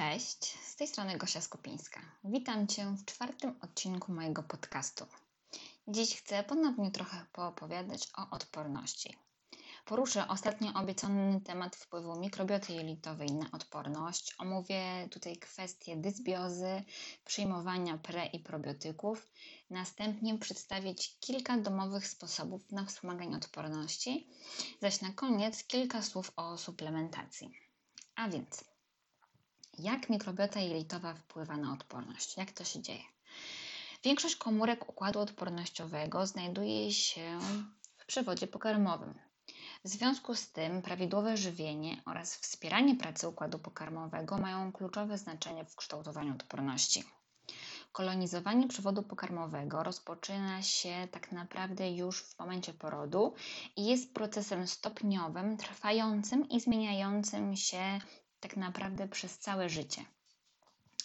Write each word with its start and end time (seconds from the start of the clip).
Cześć, 0.00 0.58
z 0.58 0.76
tej 0.76 0.88
strony 0.88 1.18
Gosia 1.18 1.40
Skopińska. 1.40 2.00
Witam 2.24 2.66
Cię 2.66 2.84
w 2.84 3.04
czwartym 3.04 3.54
odcinku 3.62 4.12
mojego 4.12 4.42
podcastu. 4.42 5.06
Dziś 5.88 6.16
chcę 6.16 6.44
ponownie 6.44 6.90
trochę 6.90 7.26
poopowiadać 7.32 8.08
o 8.16 8.30
odporności. 8.30 9.16
Poruszę 9.84 10.28
ostatnio 10.28 10.74
obiecany 10.74 11.40
temat 11.40 11.76
wpływu 11.76 12.20
mikrobioty 12.20 12.72
jelitowej 12.72 13.32
na 13.32 13.50
odporność. 13.52 14.34
Omówię 14.38 15.08
tutaj 15.10 15.36
kwestie 15.36 15.96
dysbiozy, 15.96 16.82
przyjmowania 17.24 17.98
pre 17.98 18.26
i 18.26 18.38
probiotyków. 18.38 19.28
Następnie 19.70 20.38
przedstawię 20.38 20.94
Ci 20.94 21.10
kilka 21.20 21.58
domowych 21.58 22.06
sposobów 22.06 22.72
na 22.72 22.84
wspomaganie 22.84 23.36
odporności, 23.36 24.28
zaś 24.82 25.00
na 25.00 25.12
koniec 25.12 25.64
kilka 25.64 26.02
słów 26.02 26.32
o 26.36 26.58
suplementacji. 26.58 27.50
A 28.14 28.28
więc 28.28 28.69
jak 29.82 30.10
mikrobiota 30.10 30.60
jelitowa 30.60 31.14
wpływa 31.14 31.56
na 31.56 31.72
odporność? 31.72 32.36
Jak 32.36 32.52
to 32.52 32.64
się 32.64 32.82
dzieje? 32.82 33.02
Większość 34.04 34.36
komórek 34.36 34.88
układu 34.88 35.20
odpornościowego 35.20 36.26
znajduje 36.26 36.92
się 36.92 37.38
w 37.96 38.06
przewodzie 38.06 38.46
pokarmowym. 38.46 39.14
W 39.84 39.88
związku 39.88 40.34
z 40.34 40.52
tym 40.52 40.82
prawidłowe 40.82 41.36
żywienie 41.36 42.02
oraz 42.06 42.36
wspieranie 42.36 42.96
pracy 42.96 43.28
układu 43.28 43.58
pokarmowego 43.58 44.38
mają 44.38 44.72
kluczowe 44.72 45.18
znaczenie 45.18 45.64
w 45.64 45.76
kształtowaniu 45.76 46.32
odporności. 46.32 47.04
Kolonizowanie 47.92 48.68
przewodu 48.68 49.02
pokarmowego 49.02 49.82
rozpoczyna 49.82 50.62
się 50.62 51.08
tak 51.10 51.32
naprawdę 51.32 51.92
już 51.92 52.22
w 52.22 52.38
momencie 52.38 52.74
porodu 52.74 53.34
i 53.76 53.86
jest 53.86 54.14
procesem 54.14 54.66
stopniowym, 54.66 55.56
trwającym 55.56 56.48
i 56.48 56.60
zmieniającym 56.60 57.56
się 57.56 57.98
tak 58.40 58.56
naprawdę 58.56 59.08
przez 59.08 59.38
całe 59.38 59.68
życie. 59.68 60.04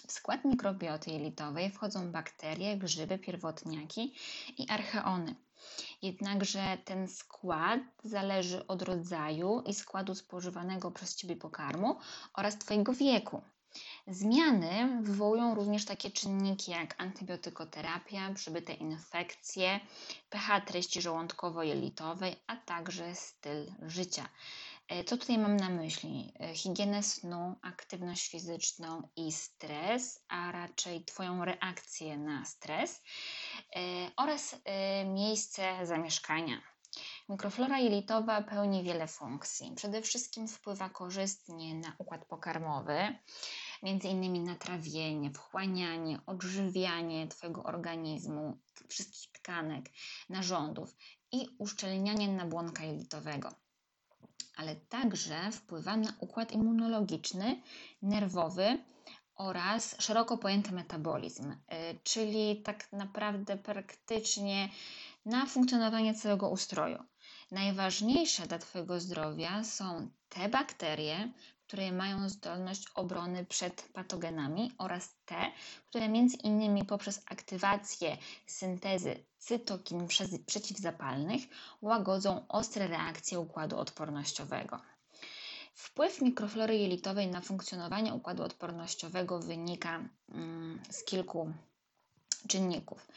W 0.08 0.12
skład 0.12 0.46
mikrobioty 0.46 1.12
jelitowej 1.12 1.72
wchodzą 1.72 2.12
bakterie, 2.12 2.78
grzyby, 2.78 3.18
pierwotniaki 3.18 4.14
i 4.58 4.70
archeony. 4.70 5.36
Jednakże 6.02 6.78
ten 6.86 7.08
skład 7.08 7.80
zależy 8.04 8.68
od 8.68 8.82
rodzaju 8.82 9.64
i 9.66 9.74
składu 9.74 10.16
spożywanego 10.16 10.92
przez 10.92 11.16
Ciebie 11.16 11.36
pokarmu 11.36 12.00
oraz 12.34 12.58
Twojego 12.58 12.94
wieku. 12.94 13.42
Zmiany 14.08 15.02
wywołują 15.02 15.56
również 15.56 15.86
takie 15.86 16.12
czynniki 16.12 16.72
jak 16.72 17.02
antybiotykoterapia, 17.02 18.34
przybyte 18.34 18.74
infekcje, 18.74 19.80
pH 20.30 20.62
treści 20.62 21.02
żołądkowo-jelitowej, 21.02 22.36
a 22.48 22.56
także 22.56 23.16
styl 23.16 23.72
życia. 23.82 24.30
E, 24.88 25.04
co 25.04 25.18
tutaj 25.18 25.38
mam 25.38 25.58
na 25.58 25.70
myśli? 25.70 26.34
E, 26.40 26.56
higienę 26.56 27.04
snu, 27.04 27.56
aktywność 27.62 28.32
fizyczną 28.32 29.10
i 29.16 29.32
stres, 29.32 30.24
a 30.28 30.52
raczej 30.52 31.06
Twoją 31.06 31.46
reakcję 31.46 32.18
na 32.18 32.46
stres 32.46 33.02
e, 33.76 33.80
oraz 34.18 34.56
miejsce 35.06 35.86
zamieszkania. 35.86 36.62
Mikroflora 37.30 37.80
jelitowa 37.80 38.42
pełni 38.42 38.84
wiele 38.84 39.08
funkcji. 39.08 39.72
Przede 39.76 40.02
wszystkim 40.02 40.48
wpływa 40.48 40.90
korzystnie 40.90 41.76
na 41.76 41.96
układ 41.98 42.26
pokarmowy, 42.26 43.18
między 43.84 44.08
innymi 44.08 44.40
na 44.40 44.56
trawienie, 44.56 45.32
wchłanianie, 45.32 46.20
odżywianie 46.26 47.28
Twojego 47.28 47.64
organizmu, 47.64 48.58
wszystkich 48.90 49.32
tkanek, 49.32 49.86
narządów 50.30 50.96
i 51.32 51.48
uszczelnianie 51.58 52.28
nabłonka 52.28 52.84
jelitowego 52.84 53.65
ale 54.56 54.76
także 54.76 55.52
wpływa 55.52 55.98
na 55.98 56.14
układ 56.20 56.52
immunologiczny, 56.52 57.62
nerwowy 58.02 58.78
oraz 59.36 59.96
szeroko 60.00 60.38
pojęty 60.38 60.72
metabolizm, 60.72 61.52
y, 61.52 61.56
czyli 62.04 62.62
tak 62.62 62.92
naprawdę 62.94 63.58
praktycznie 63.58 64.70
na 65.26 65.46
funkcjonowanie 65.46 66.14
całego 66.14 66.50
ustroju. 66.50 67.04
Najważniejsze 67.52 68.48
dla 68.48 68.60
Twojego 68.60 69.00
zdrowia 69.00 69.64
są 69.64 70.10
te 70.30 70.50
bakterie, 70.50 71.32
które 71.68 71.92
mają 71.92 72.30
zdolność 72.30 72.88
obrony 72.96 73.46
przed 73.46 73.90
patogenami 73.94 74.72
oraz 74.78 75.16
te, 75.26 75.52
które 75.86 76.10
między 76.10 76.38
innymi 76.38 76.86
poprzez 76.86 77.22
aktywację 77.26 78.18
syntezy 78.48 79.24
cytokin 79.40 80.08
przeciwzapalnych 80.46 81.42
łagodzą 81.82 82.48
ostre 82.48 82.88
reakcje 82.88 83.40
układu 83.40 83.78
odpornościowego. 83.78 84.82
Wpływ 85.74 86.22
mikroflory 86.22 86.78
jelitowej 86.78 87.28
na 87.28 87.42
funkcjonowanie 87.42 88.14
układu 88.14 88.44
odpornościowego 88.44 89.40
wynika 89.40 90.10
mm, 90.30 90.80
z 90.90 91.04
kilku 91.04 91.54
czynników. 92.48 93.08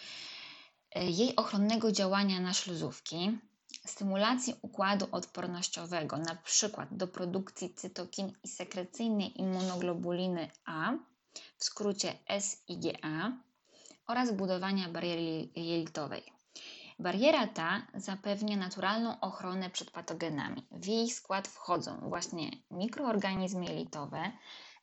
Jej 0.94 1.36
ochronnego 1.36 1.92
działania 1.92 2.40
na 2.40 2.52
śluzówki, 2.52 3.38
stymulacji 3.84 4.54
układu 4.62 5.06
odpornościowego, 5.12 6.16
na 6.16 6.34
przykład 6.34 6.88
do 6.96 7.08
produkcji 7.08 7.74
cytokin 7.74 8.32
i 8.44 8.48
sekrecyjnej 8.48 9.40
immunoglobuliny 9.40 10.50
A, 10.64 10.92
w 11.56 11.64
skrócie 11.64 12.12
SIGA, 12.40 13.32
oraz 14.06 14.32
budowania 14.32 14.88
bariery 14.88 15.48
jelitowej. 15.56 16.22
Bariera 16.98 17.46
ta 17.46 17.86
zapewnia 17.94 18.56
naturalną 18.56 19.20
ochronę 19.20 19.70
przed 19.70 19.90
patogenami. 19.90 20.66
W 20.70 20.86
jej 20.86 21.10
skład 21.10 21.48
wchodzą 21.48 22.08
właśnie 22.08 22.50
mikroorganizmy 22.70 23.64
jelitowe, 23.64 24.32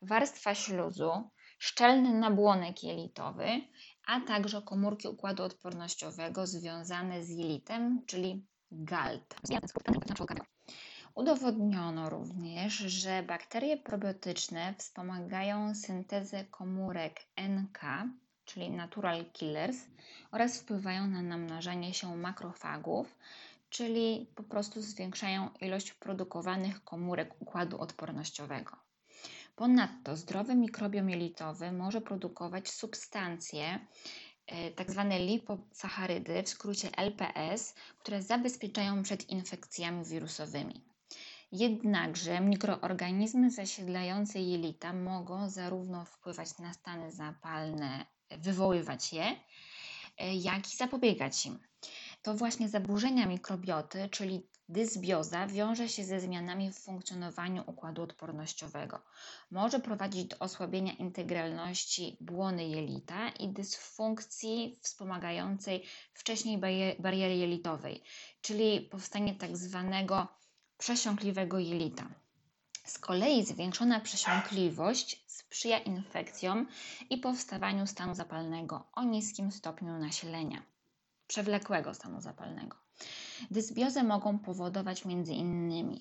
warstwa 0.01 0.55
śluzu, 0.55 1.29
szczelny 1.57 2.13
nabłonek 2.13 2.83
jelitowy, 2.83 3.47
a 4.07 4.21
także 4.21 4.61
komórki 4.61 5.07
układu 5.07 5.43
odpornościowego 5.43 6.47
związane 6.47 7.23
z 7.23 7.29
jelitem, 7.29 8.01
czyli 8.05 8.45
GALT. 8.71 9.35
Udowodniono 11.15 12.09
również, 12.09 12.73
że 12.73 13.23
bakterie 13.23 13.77
probiotyczne 13.77 14.73
wspomagają 14.77 15.75
syntezę 15.75 16.45
komórek 16.45 17.21
NK, 17.37 17.79
czyli 18.45 18.71
natural 18.71 19.25
killers, 19.33 19.77
oraz 20.31 20.59
wpływają 20.59 21.07
na 21.07 21.21
namnażanie 21.21 21.93
się 21.93 22.15
makrofagów, 22.15 23.15
czyli 23.69 24.27
po 24.35 24.43
prostu 24.43 24.81
zwiększają 24.81 25.49
ilość 25.61 25.93
produkowanych 25.93 26.83
komórek 26.83 27.41
układu 27.41 27.79
odpornościowego. 27.79 28.85
Ponadto 29.55 30.15
zdrowy 30.17 30.55
mikrobiom 30.55 31.09
jelitowy 31.09 31.71
może 31.71 32.01
produkować 32.01 32.69
substancje, 32.69 33.79
tak 34.75 34.91
zwane 34.91 35.19
liposacharydy, 35.19 36.43
w 36.43 36.49
skrócie 36.49 36.89
LPS, 36.97 37.75
które 37.99 38.21
zabezpieczają 38.21 39.03
przed 39.03 39.29
infekcjami 39.29 40.05
wirusowymi. 40.05 40.85
Jednakże 41.51 42.41
mikroorganizmy 42.41 43.51
zasiedlające 43.51 44.39
jelita 44.39 44.93
mogą 44.93 45.49
zarówno 45.49 46.05
wpływać 46.05 46.57
na 46.59 46.73
stany 46.73 47.11
zapalne, 47.11 48.05
wywoływać 48.29 49.13
je, 49.13 49.35
e, 50.17 50.35
jak 50.35 50.73
i 50.73 50.77
zapobiegać 50.77 51.45
im. 51.45 51.59
To 52.21 52.33
właśnie 52.33 52.69
zaburzenia 52.69 53.25
mikrobioty, 53.25 54.09
czyli 54.11 54.47
Dysbioza 54.69 55.47
wiąże 55.47 55.89
się 55.89 56.03
ze 56.03 56.19
zmianami 56.19 56.71
w 56.71 56.79
funkcjonowaniu 56.79 57.63
układu 57.67 58.01
odpornościowego. 58.01 59.01
Może 59.51 59.79
prowadzić 59.79 60.25
do 60.25 60.39
osłabienia 60.39 60.93
integralności 60.93 62.17
błony 62.21 62.67
jelita 62.67 63.29
i 63.29 63.49
dysfunkcji 63.49 64.79
wspomagającej 64.81 65.83
wcześniej 66.13 66.57
bariery 66.99 67.35
jelitowej, 67.35 68.03
czyli 68.41 68.81
powstanie 68.81 69.35
tak 69.35 69.57
zwanego 69.57 70.27
przesiąkliwego 70.77 71.59
jelita. 71.59 72.07
Z 72.85 72.99
kolei 72.99 73.45
zwiększona 73.45 73.99
przesiąkliwość 73.99 75.23
sprzyja 75.27 75.79
infekcjom 75.79 76.67
i 77.09 77.17
powstawaniu 77.17 77.87
stanu 77.87 78.15
zapalnego 78.15 78.83
o 78.93 79.03
niskim 79.03 79.51
stopniu 79.51 79.97
nasilenia, 79.97 80.63
przewlekłego 81.27 81.93
stanu 81.93 82.21
zapalnego. 82.21 82.77
Dysbiozę 83.51 84.03
mogą 84.03 84.39
powodować 84.39 85.05
m.in. 85.05 85.99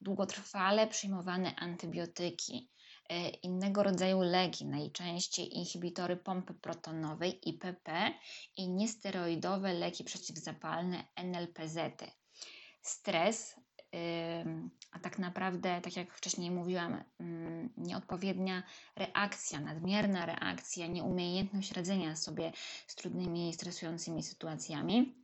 długotrwale 0.00 0.86
przyjmowane 0.86 1.56
antybiotyki, 1.56 2.70
e, 3.08 3.28
innego 3.28 3.82
rodzaju 3.82 4.20
leki, 4.20 4.66
najczęściej 4.66 5.56
inhibitory 5.56 6.16
pompy 6.16 6.54
protonowej 6.54 7.48
IPP 7.48 8.14
i 8.56 8.68
niesteroidowe 8.68 9.74
leki 9.74 10.04
przeciwzapalne 10.04 11.04
NLPZ. 11.16 11.78
Stres, 12.82 13.56
a 14.92 14.98
tak 14.98 15.18
naprawdę, 15.18 15.80
tak 15.80 15.96
jak 15.96 16.14
wcześniej 16.14 16.50
mówiłam, 16.50 17.04
nieodpowiednia 17.76 18.62
reakcja, 18.96 19.60
nadmierna 19.60 20.26
reakcja, 20.26 20.86
nieumiejętność 20.86 21.72
radzenia 21.72 22.16
sobie 22.16 22.52
z 22.86 22.94
trudnymi, 22.94 23.54
stresującymi 23.54 24.22
sytuacjami 24.22 25.21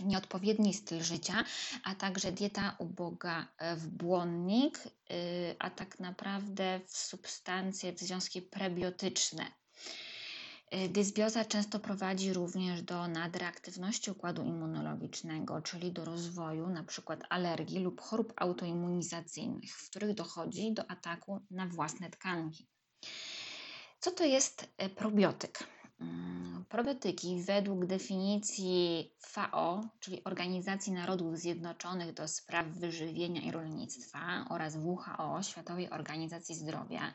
nieodpowiedni 0.00 0.74
styl 0.74 1.02
życia, 1.02 1.44
a 1.84 1.94
także 1.94 2.32
dieta 2.32 2.76
uboga 2.78 3.48
w 3.76 3.88
błonnik, 3.88 4.78
y, 4.86 5.56
a 5.58 5.70
tak 5.70 6.00
naprawdę 6.00 6.80
w 6.86 6.96
substancje, 6.96 7.92
w 7.92 7.98
związki 7.98 8.42
prebiotyczne. 8.42 9.46
Y, 10.74 10.88
dysbioza 10.88 11.44
często 11.44 11.80
prowadzi 11.80 12.32
również 12.32 12.82
do 12.82 13.08
nadreaktywności 13.08 14.10
układu 14.10 14.42
immunologicznego, 14.42 15.62
czyli 15.62 15.92
do 15.92 16.04
rozwoju 16.04 16.66
np. 16.66 17.16
alergii 17.28 17.78
lub 17.78 18.00
chorób 18.00 18.32
autoimmunizacyjnych, 18.36 19.76
w 19.76 19.90
których 19.90 20.14
dochodzi 20.14 20.72
do 20.72 20.90
ataku 20.90 21.40
na 21.50 21.66
własne 21.66 22.10
tkanki. 22.10 22.68
Co 24.00 24.10
to 24.10 24.24
jest 24.24 24.68
y, 24.82 24.88
probiotyk? 24.88 25.75
Mm, 26.00 26.64
probiotyki 26.68 27.42
według 27.42 27.86
definicji 27.86 29.12
FAO, 29.20 29.80
czyli 30.00 30.24
Organizacji 30.24 30.92
Narodów 30.92 31.38
Zjednoczonych 31.38 32.14
do 32.14 32.28
Spraw 32.28 32.66
Wyżywienia 32.66 33.42
i 33.42 33.50
Rolnictwa 33.50 34.46
oraz 34.50 34.76
WHO, 34.76 35.42
Światowej 35.42 35.90
Organizacji 35.90 36.54
Zdrowia, 36.54 37.14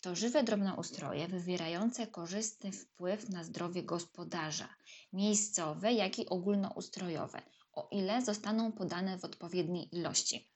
to 0.00 0.14
żywe 0.14 0.42
drobnoustroje 0.42 1.28
wywierające 1.28 2.06
korzystny 2.06 2.72
wpływ 2.72 3.28
na 3.28 3.44
zdrowie 3.44 3.82
gospodarza, 3.82 4.68
miejscowe, 5.12 5.92
jak 5.92 6.18
i 6.18 6.28
ogólnoustrojowe, 6.28 7.42
o 7.72 7.88
ile 7.90 8.22
zostaną 8.22 8.72
podane 8.72 9.18
w 9.18 9.24
odpowiedniej 9.24 9.96
ilości. 9.96 10.55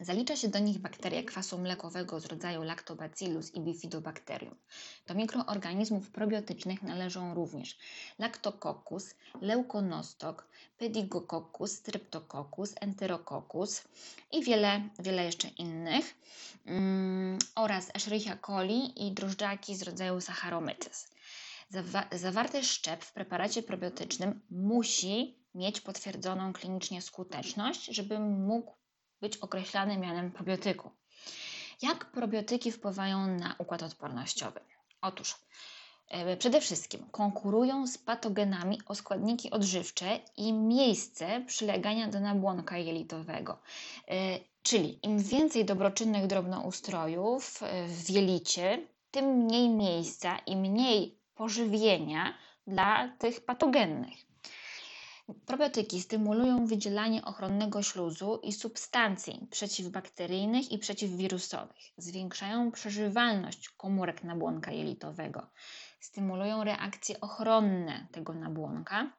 Zalicza 0.00 0.36
się 0.36 0.48
do 0.48 0.58
nich 0.58 0.78
bakterie 0.78 1.24
kwasu 1.24 1.58
mlekowego 1.58 2.20
z 2.20 2.26
rodzaju 2.26 2.62
Lactobacillus 2.62 3.54
i 3.54 3.60
Bifidobacterium. 3.60 4.56
Do 5.06 5.14
mikroorganizmów 5.14 6.10
probiotycznych 6.10 6.82
należą 6.82 7.34
również 7.34 7.78
Lactococcus, 8.18 9.14
Leukonostok, 9.40 10.48
Pedigococcus, 10.78 11.72
Streptococcus, 11.72 12.74
Enterococcus 12.80 13.82
i 14.32 14.44
wiele, 14.44 14.88
wiele 14.98 15.24
jeszcze 15.24 15.48
innych 15.48 16.14
mm, 16.66 17.38
oraz 17.54 17.90
Escherichia 17.94 18.36
coli 18.36 19.06
i 19.06 19.12
drożdżaki 19.12 19.76
z 19.76 19.82
rodzaju 19.82 20.20
Saccharomyces. 20.20 21.08
Zawa 21.70 22.06
zawarty 22.12 22.64
szczep 22.64 23.04
w 23.04 23.12
preparacie 23.12 23.62
probiotycznym 23.62 24.40
musi 24.50 25.38
mieć 25.54 25.80
potwierdzoną 25.80 26.52
klinicznie 26.52 27.02
skuteczność, 27.02 27.84
żeby 27.84 28.18
mógł 28.18 28.74
być 29.24 29.36
określany 29.36 29.98
mianem 29.98 30.30
probiotyku. 30.30 30.90
Jak 31.82 32.04
probiotyki 32.04 32.72
wpływają 32.72 33.26
na 33.26 33.54
układ 33.58 33.82
odpornościowy? 33.82 34.60
Otóż 35.00 35.34
e, 36.08 36.36
przede 36.36 36.60
wszystkim 36.60 37.06
konkurują 37.10 37.86
z 37.86 37.98
patogenami 37.98 38.80
o 38.86 38.94
składniki 38.94 39.50
odżywcze 39.50 40.20
i 40.36 40.52
miejsce 40.52 41.44
przylegania 41.46 42.08
do 42.08 42.20
nabłonka 42.20 42.78
jelitowego. 42.78 43.58
E, 44.08 44.38
czyli 44.62 44.98
im 45.06 45.18
więcej 45.18 45.64
dobroczynnych 45.64 46.26
drobnoustrojów 46.26 47.62
e, 47.62 47.86
w 47.88 48.10
jelicie, 48.10 48.86
tym 49.10 49.26
mniej 49.26 49.68
miejsca 49.68 50.38
i 50.38 50.56
mniej 50.56 51.18
pożywienia 51.34 52.34
dla 52.66 53.08
tych 53.18 53.44
patogennych. 53.44 54.33
Probiotyki 55.46 56.00
stymulują 56.02 56.66
wydzielanie 56.66 57.24
ochronnego 57.24 57.82
śluzu 57.82 58.40
i 58.42 58.52
substancji 58.52 59.46
przeciwbakteryjnych 59.50 60.72
i 60.72 60.78
przeciwwirusowych, 60.78 61.92
zwiększają 61.96 62.72
przeżywalność 62.72 63.68
komórek 63.68 64.24
nabłonka 64.24 64.72
jelitowego, 64.72 65.46
stymulują 66.00 66.64
reakcje 66.64 67.20
ochronne 67.20 68.06
tego 68.12 68.34
nabłonka 68.34 69.12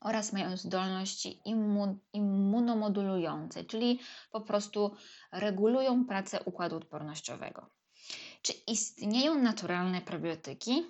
oraz 0.00 0.32
mają 0.32 0.56
zdolności 0.56 1.40
immun 1.44 1.98
immunomodulujące, 2.12 3.64
czyli 3.64 4.00
po 4.30 4.40
prostu 4.40 4.96
regulują 5.32 6.06
pracę 6.06 6.42
układu 6.44 6.76
odpornościowego. 6.76 7.70
Czy 8.42 8.52
istnieją 8.52 9.34
naturalne 9.34 10.00
probiotyki? 10.00 10.86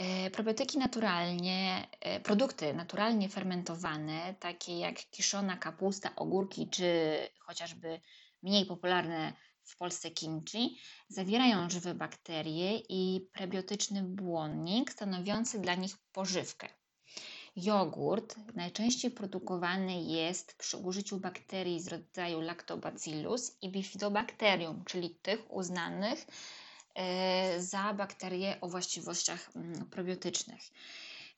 E, 0.00 0.30
probiotyki 0.30 0.78
naturalnie, 0.78 1.88
e, 2.00 2.20
produkty 2.20 2.74
naturalnie 2.74 3.28
fermentowane, 3.28 4.34
takie 4.40 4.78
jak 4.78 4.96
kiszona 5.10 5.56
kapusta, 5.56 6.16
ogórki 6.16 6.68
czy 6.70 7.18
chociażby 7.38 8.00
mniej 8.42 8.66
popularne 8.66 9.32
w 9.64 9.76
Polsce 9.76 10.10
kimchi, 10.10 10.78
zawierają 11.08 11.70
żywe 11.70 11.94
bakterie 11.94 12.78
i 12.88 13.28
prebiotyczny 13.32 14.02
błonnik 14.02 14.92
stanowiący 14.92 15.58
dla 15.58 15.74
nich 15.74 15.96
pożywkę. 16.12 16.68
Jogurt 17.56 18.36
najczęściej 18.54 19.10
produkowany 19.10 20.02
jest 20.02 20.58
przy 20.58 20.76
użyciu 20.76 21.20
bakterii 21.20 21.80
z 21.80 21.88
rodzaju 21.88 22.40
Lactobacillus 22.40 23.56
i 23.62 23.70
Bifidobacterium, 23.70 24.84
czyli 24.84 25.10
tych 25.10 25.52
uznanych 25.52 26.26
za 27.58 27.94
bakterie 27.94 28.60
o 28.60 28.68
właściwościach 28.68 29.50
mm, 29.56 29.86
probiotycznych. 29.86 30.60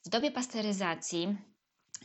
W 0.04 0.08
dobie 0.08 0.30
pasteryzacji 0.30 1.36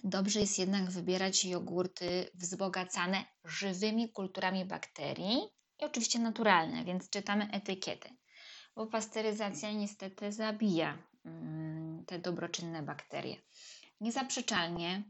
dobrze 0.04 0.40
jest 0.40 0.60
jednak 0.60 0.92
wybierać 0.92 1.46
jogurty 1.46 2.30
wzbogacane 2.34 3.26
żywymi 3.46 4.10
kulturami 4.12 4.66
bakterii 4.66 5.38
i 5.80 5.86
oczywiście 5.86 6.20
naturalne, 6.20 6.84
więc 6.86 7.10
czytamy 7.10 7.50
etykiety, 7.52 8.10
bo 8.76 8.86
pasteryzacja 8.88 9.72
niestety 9.72 10.32
zabija 10.32 10.98
mm, 11.26 12.06
te 12.06 12.20
dobroczynne 12.20 12.84
bakterie. 12.84 13.36
Niezaprzeczalnie 14.02 15.04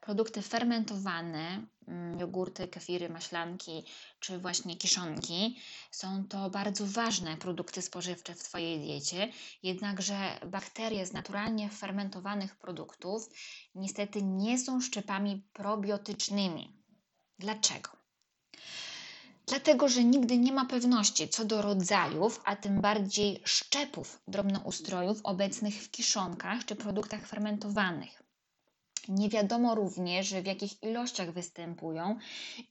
produkty 0.00 0.42
fermentowane, 0.42 1.66
mm, 1.88 2.20
jogurty, 2.20 2.68
kefiry, 2.68 3.08
maślanki 3.08 3.84
czy 4.20 4.38
właśnie 4.38 4.76
kiszonki 4.76 5.58
są 5.90 6.24
to 6.28 6.50
bardzo 6.50 6.86
ważne 6.86 7.36
produkty 7.36 7.82
spożywcze 7.82 8.34
w 8.34 8.42
Twojej 8.42 8.80
diecie, 8.80 9.32
jednakże 9.62 10.38
bakterie 10.46 11.06
z 11.06 11.12
naturalnie 11.12 11.70
fermentowanych 11.70 12.56
produktów 12.56 13.28
niestety 13.74 14.22
nie 14.22 14.58
są 14.58 14.80
szczepami 14.80 15.42
probiotycznymi. 15.52 16.76
Dlaczego? 17.38 17.90
Dlatego, 19.46 19.88
że 19.88 20.04
nigdy 20.04 20.38
nie 20.38 20.52
ma 20.52 20.64
pewności 20.64 21.28
co 21.28 21.44
do 21.44 21.62
rodzajów, 21.62 22.40
a 22.44 22.56
tym 22.56 22.80
bardziej 22.80 23.42
szczepów 23.44 24.22
drobnoustrojów 24.28 25.20
obecnych 25.24 25.74
w 25.74 25.90
kiszonkach 25.90 26.64
czy 26.64 26.76
produktach 26.76 27.26
fermentowanych. 27.26 28.21
Nie 29.08 29.28
wiadomo 29.28 29.74
również, 29.74 30.34
w 30.34 30.46
jakich 30.46 30.82
ilościach 30.82 31.32
występują 31.32 32.18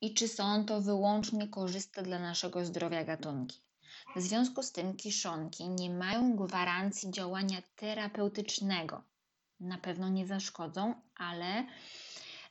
i 0.01 0.13
czy 0.13 0.27
są 0.27 0.65
to 0.65 0.81
wyłącznie 0.81 1.47
korzystne 1.47 2.03
dla 2.03 2.19
naszego 2.19 2.65
zdrowia 2.65 3.03
gatunki. 3.03 3.61
W 4.15 4.21
związku 4.21 4.63
z 4.63 4.71
tym 4.71 4.95
kiszonki 4.95 5.69
nie 5.69 5.89
mają 5.89 6.35
gwarancji 6.35 7.11
działania 7.11 7.61
terapeutycznego. 7.75 9.03
Na 9.59 9.77
pewno 9.77 10.09
nie 10.09 10.27
zaszkodzą, 10.27 10.93
ale 11.15 11.65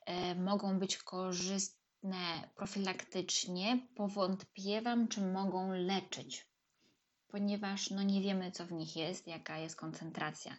e, 0.07 0.35
mogą 0.35 0.79
być 0.79 0.97
korzystne 0.97 2.49
profilaktycznie. 2.57 3.87
Powątpiewam, 3.95 5.09
czy 5.09 5.21
mogą 5.21 5.73
leczyć, 5.73 6.47
ponieważ 7.29 7.91
no, 7.91 8.03
nie 8.03 8.21
wiemy, 8.21 8.53
co 8.53 8.67
w 8.67 8.73
nich 8.73 8.97
jest, 8.97 9.27
jaka 9.27 9.59
jest 9.59 9.77
koncentracja. 9.77 10.57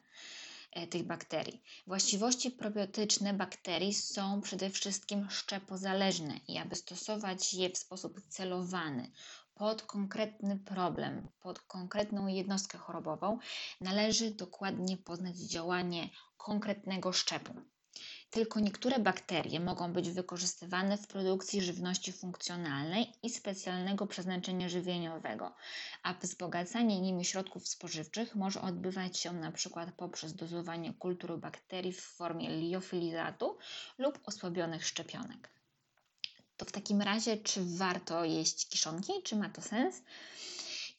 E, 0.71 0.87
tych 0.87 1.03
bakterii. 1.03 1.63
Właściwości 1.87 2.51
probiotyczne 2.51 3.33
bakterii 3.33 3.93
są 3.93 4.41
przede 4.41 4.69
wszystkim 4.69 5.29
szczepozależne 5.29 6.39
i 6.47 6.57
aby 6.57 6.75
stosować 6.75 7.53
je 7.53 7.69
w 7.69 7.77
sposób 7.77 8.21
celowany 8.27 9.11
pod 9.53 9.81
konkretny 9.81 10.59
problem, 10.59 11.27
pod 11.39 11.59
konkretną 11.59 12.27
jednostkę 12.27 12.77
chorobową, 12.77 13.39
należy 13.81 14.31
dokładnie 14.31 14.97
poznać 14.97 15.37
działanie 15.37 16.09
konkretnego 16.37 17.13
szczepu. 17.13 17.53
Tylko 18.31 18.59
niektóre 18.59 18.99
bakterie 18.99 19.59
mogą 19.59 19.93
być 19.93 20.09
wykorzystywane 20.09 20.97
w 20.97 21.07
produkcji 21.07 21.61
żywności 21.61 22.11
funkcjonalnej 22.11 23.13
i 23.23 23.29
specjalnego 23.29 24.07
przeznaczenia 24.07 24.69
żywieniowego, 24.69 25.55
a 26.03 26.13
wzbogacanie 26.13 27.01
nimi 27.01 27.25
środków 27.25 27.67
spożywczych 27.67 28.35
może 28.35 28.61
odbywać 28.61 29.17
się 29.17 29.29
np. 29.29 29.91
poprzez 29.97 30.33
dozowanie 30.33 30.93
kultury 30.93 31.37
bakterii 31.37 31.93
w 31.93 32.01
formie 32.01 32.49
liofilizatu 32.49 33.57
lub 33.97 34.19
osłabionych 34.25 34.87
szczepionek. 34.87 35.49
To 36.57 36.65
w 36.65 36.71
takim 36.71 37.01
razie, 37.01 37.37
czy 37.37 37.61
warto 37.77 38.25
jeść 38.25 38.69
kiszonki? 38.69 39.13
Czy 39.23 39.35
ma 39.35 39.49
to 39.49 39.61
sens? 39.61 40.01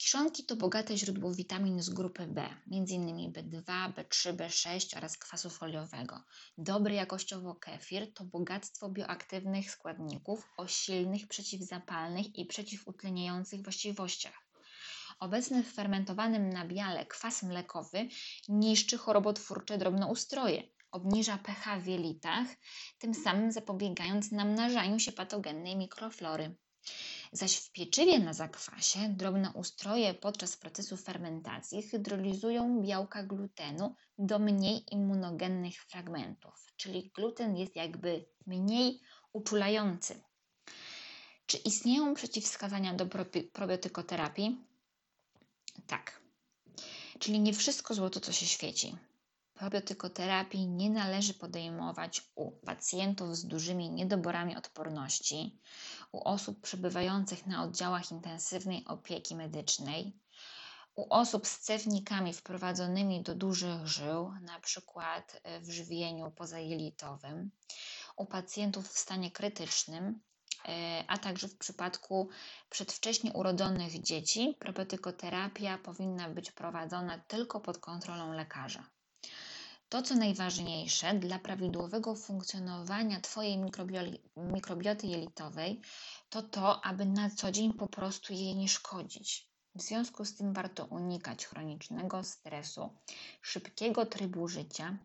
Kiszonki 0.03 0.43
to 0.45 0.55
bogate 0.55 0.97
źródło 0.97 1.33
witamin 1.33 1.81
z 1.81 1.89
grupy 1.89 2.27
B, 2.27 2.41
m.in. 2.71 3.31
B2, 3.31 3.93
B3, 3.93 4.33
B6 4.33 4.97
oraz 4.97 5.17
kwasu 5.17 5.49
foliowego. 5.49 6.23
Dobry 6.57 6.93
jakościowo 6.93 7.55
kefir 7.55 8.13
to 8.13 8.23
bogactwo 8.23 8.89
bioaktywnych 8.89 9.71
składników 9.71 10.47
o 10.57 10.67
silnych 10.67 11.27
przeciwzapalnych 11.27 12.35
i 12.35 12.45
przeciwutleniających 12.45 13.63
właściwościach. 13.63 14.47
Obecny 15.19 15.63
w 15.63 15.73
fermentowanym 15.73 16.49
nabiale 16.49 17.05
kwas 17.05 17.43
mlekowy 17.43 18.07
niszczy 18.49 18.97
chorobotwórcze 18.97 19.77
drobnoustroje, 19.77 20.63
obniża 20.91 21.37
pH 21.37 21.79
w 21.79 21.87
jelitach, 21.87 22.47
tym 22.99 23.13
samym 23.13 23.51
zapobiegając 23.51 24.31
namnażaniu 24.31 24.99
się 24.99 25.11
patogennej 25.11 25.75
mikroflory. 25.77 26.55
Zaś 27.33 27.55
w 27.55 27.71
pieczywie 27.71 28.19
na 28.19 28.33
zakwasie 28.33 29.09
drobne 29.09 29.51
ustroje 29.53 30.13
podczas 30.13 30.57
procesu 30.57 30.97
fermentacji 30.97 31.81
hydrolizują 31.81 32.81
białka 32.81 33.23
glutenu 33.23 33.95
do 34.17 34.39
mniej 34.39 34.93
immunogennych 34.93 35.83
fragmentów, 35.83 36.73
czyli 36.75 37.11
gluten 37.15 37.57
jest 37.57 37.75
jakby 37.75 38.25
mniej 38.45 38.99
uczulający. 39.33 40.23
Czy 41.45 41.57
istnieją 41.57 42.13
przeciwwskazania 42.13 42.93
do 42.93 43.05
probiotykoterapii? 43.53 44.67
Tak. 45.87 46.21
Czyli 47.19 47.39
nie 47.39 47.53
wszystko 47.53 47.93
złoto, 47.93 48.19
co 48.19 48.31
się 48.31 48.45
świeci. 48.45 48.95
Probiotykoterapii 49.63 50.67
nie 50.67 50.89
należy 50.89 51.33
podejmować 51.33 52.21
u 52.35 52.51
pacjentów 52.51 53.37
z 53.37 53.45
dużymi 53.45 53.89
niedoborami 53.89 54.57
odporności, 54.57 55.59
u 56.11 56.23
osób 56.23 56.61
przebywających 56.61 57.45
na 57.45 57.63
oddziałach 57.63 58.11
intensywnej 58.11 58.85
opieki 58.85 59.35
medycznej, 59.35 60.13
u 60.95 61.13
osób 61.13 61.47
z 61.47 61.59
cewnikami 61.59 62.33
wprowadzonymi 62.33 63.23
do 63.23 63.35
dużych 63.35 63.87
żył, 63.87 64.33
na 64.41 64.59
przykład 64.59 65.41
w 65.61 65.69
żywieniu 65.71 66.31
pozajelitowym, 66.31 67.51
u 68.15 68.25
pacjentów 68.25 68.87
w 68.87 68.99
stanie 68.99 69.31
krytycznym, 69.31 70.21
e, 70.65 71.03
a 71.07 71.17
także 71.17 71.47
w 71.47 71.57
przypadku 71.57 72.29
przedwcześnie 72.69 73.33
urodzonych 73.33 74.01
dzieci 74.01 74.55
probiotykoterapia 74.59 75.77
powinna 75.77 76.29
być 76.29 76.51
prowadzona 76.51 77.19
tylko 77.19 77.59
pod 77.59 77.77
kontrolą 77.77 78.33
lekarza. 78.33 78.89
To, 79.93 80.01
co 80.01 80.15
najważniejsze 80.15 81.13
dla 81.13 81.39
prawidłowego 81.39 82.15
funkcjonowania 82.15 83.21
Twojej 83.21 83.57
mikrobioty 84.37 85.07
jelitowej, 85.07 85.81
to 86.29 86.41
to, 86.41 86.85
aby 86.85 87.05
na 87.05 87.29
co 87.29 87.51
dzień 87.51 87.73
po 87.73 87.87
prostu 87.87 88.33
jej 88.33 88.55
nie 88.55 88.67
szkodzić. 88.67 89.47
W 89.75 89.81
związku 89.81 90.25
z 90.25 90.35
tym 90.35 90.53
warto 90.53 90.85
unikać 90.85 91.45
chronicznego 91.45 92.23
stresu, 92.23 92.89
szybkiego 93.41 94.05
trybu 94.05 94.47
życia 94.47 94.97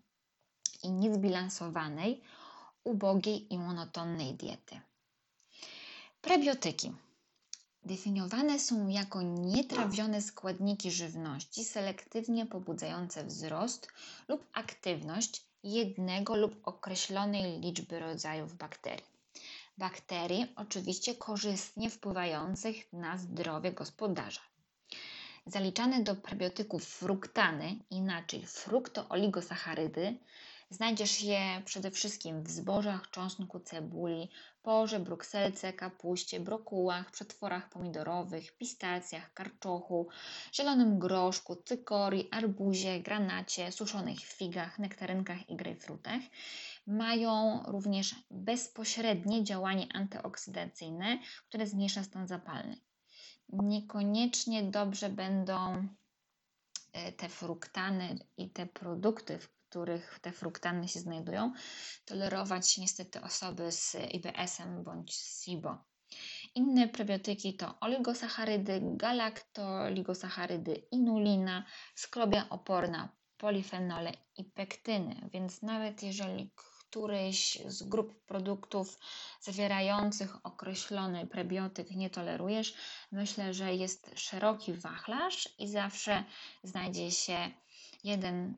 i 0.82 0.90
niezbilansowanej, 0.90 2.22
ubogiej 2.84 3.54
i 3.54 3.58
monotonnej 3.58 4.34
diety. 4.34 4.80
Prebiotyki 6.20 6.92
definiowane 7.84 8.58
są 8.58 8.88
jako 8.88 9.22
nietrawione 9.22 10.22
składniki 10.22 10.90
żywności 10.90 11.64
selektywnie 11.64 12.46
pobudzające 12.46 13.24
wzrost 13.24 13.88
lub 14.28 14.46
aktywność 14.52 15.42
jednego 15.62 16.36
lub 16.36 16.68
określonej 16.68 17.60
liczby 17.60 17.98
rodzajów 17.98 18.56
bakterii. 18.56 19.06
Bakterii 19.78 20.46
oczywiście 20.56 21.14
korzystnie 21.14 21.90
wpływających 21.90 22.92
na 22.92 23.18
zdrowie 23.18 23.72
gospodarza. 23.72 24.40
Zaliczane 25.46 26.02
do 26.02 26.14
prebiotyków 26.14 26.84
fruktany, 26.84 27.76
inaczej 27.90 28.46
fruktooligosacharydy, 28.46 30.18
Znajdziesz 30.70 31.22
je 31.22 31.62
przede 31.64 31.90
wszystkim 31.90 32.42
w 32.42 32.50
zbożach, 32.50 33.10
czosnku, 33.10 33.60
cebuli, 33.60 34.28
porze, 34.68 35.00
brukselce, 35.00 35.72
kapuście, 35.72 36.40
brokułach, 36.40 37.10
przetworach 37.10 37.68
pomidorowych, 37.68 38.56
pistacjach, 38.56 39.32
karczochu, 39.34 40.08
zielonym 40.54 40.98
groszku, 40.98 41.56
cykorii, 41.56 42.28
arbuzie, 42.30 43.00
granacie, 43.00 43.72
suszonych 43.72 44.20
figach, 44.20 44.78
nektarynkach 44.78 45.50
i 45.50 45.56
grejpfrutach. 45.56 46.20
Mają 46.86 47.62
również 47.66 48.14
bezpośrednie 48.30 49.44
działanie 49.44 49.86
antyoksydacyjne, 49.94 51.18
które 51.48 51.66
zmniejsza 51.66 52.02
stan 52.02 52.28
zapalny. 52.28 52.76
Niekoniecznie 53.48 54.62
dobrze 54.62 55.08
będą 55.08 55.88
e, 56.92 57.12
te 57.12 57.28
fruktany 57.28 58.18
i 58.36 58.50
te 58.50 58.66
produkty, 58.66 59.38
których 59.68 60.18
te 60.22 60.32
fruktany 60.32 60.88
się 60.88 61.00
znajdują, 61.00 61.52
tolerować 62.04 62.78
niestety 62.78 63.20
osoby 63.20 63.72
z 63.72 63.96
IBS-em 64.14 64.84
bądź 64.84 65.14
SIBO. 65.14 65.78
Inne 66.54 66.88
prebiotyki 66.88 67.56
to 67.56 67.80
oligosacharydy, 67.80 68.80
galaktoligosacharydy, 68.82 70.74
inulina, 70.90 71.64
skrobia 71.94 72.48
oporna, 72.48 73.08
polifenole 73.36 74.12
i 74.36 74.44
pektyny. 74.44 75.28
Więc 75.32 75.62
nawet 75.62 76.02
jeżeli 76.02 76.50
któryś 76.56 77.58
z 77.66 77.82
grup 77.82 78.24
produktów 78.26 78.98
zawierających 79.40 80.46
określony 80.46 81.26
prebiotyk 81.26 81.90
nie 81.90 82.10
tolerujesz, 82.10 82.74
myślę, 83.12 83.54
że 83.54 83.74
jest 83.74 84.10
szeroki 84.14 84.72
wachlarz 84.72 85.48
i 85.58 85.68
zawsze 85.68 86.24
znajdzie 86.62 87.10
się 87.10 87.50
jeden 88.04 88.54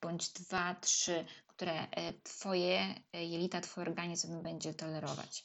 bądź 0.00 0.28
dwa, 0.28 0.74
trzy, 0.74 1.24
które 1.46 1.90
e, 1.90 2.12
Twoje 2.12 2.94
e, 3.12 3.24
jelita, 3.24 3.60
Twój 3.60 3.82
organizm 3.82 4.42
będzie 4.42 4.74
tolerować. 4.74 5.44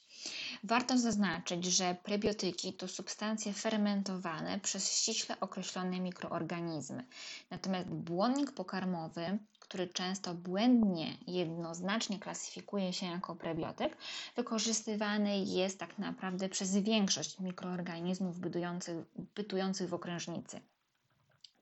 Warto 0.63 0.97
zaznaczyć, 0.97 1.65
że 1.65 1.95
prebiotyki 2.03 2.73
to 2.73 2.87
substancje 2.87 3.53
fermentowane 3.53 4.59
przez 4.59 4.91
ściśle 4.91 5.39
określone 5.39 5.99
mikroorganizmy. 5.99 7.05
Natomiast 7.49 7.87
błonnik 7.89 8.51
pokarmowy, 8.51 9.39
który 9.59 9.87
często 9.87 10.33
błędnie, 10.33 11.17
jednoznacznie 11.27 12.19
klasyfikuje 12.19 12.93
się 12.93 13.05
jako 13.05 13.35
prebiotyk, 13.35 13.97
wykorzystywany 14.35 15.39
jest 15.39 15.79
tak 15.79 15.99
naprawdę 15.99 16.49
przez 16.49 16.77
większość 16.77 17.39
mikroorganizmów 17.39 18.39
bytujących, 18.39 18.97
bytujących 19.35 19.89
w 19.89 19.93
okrężnicy. 19.93 20.61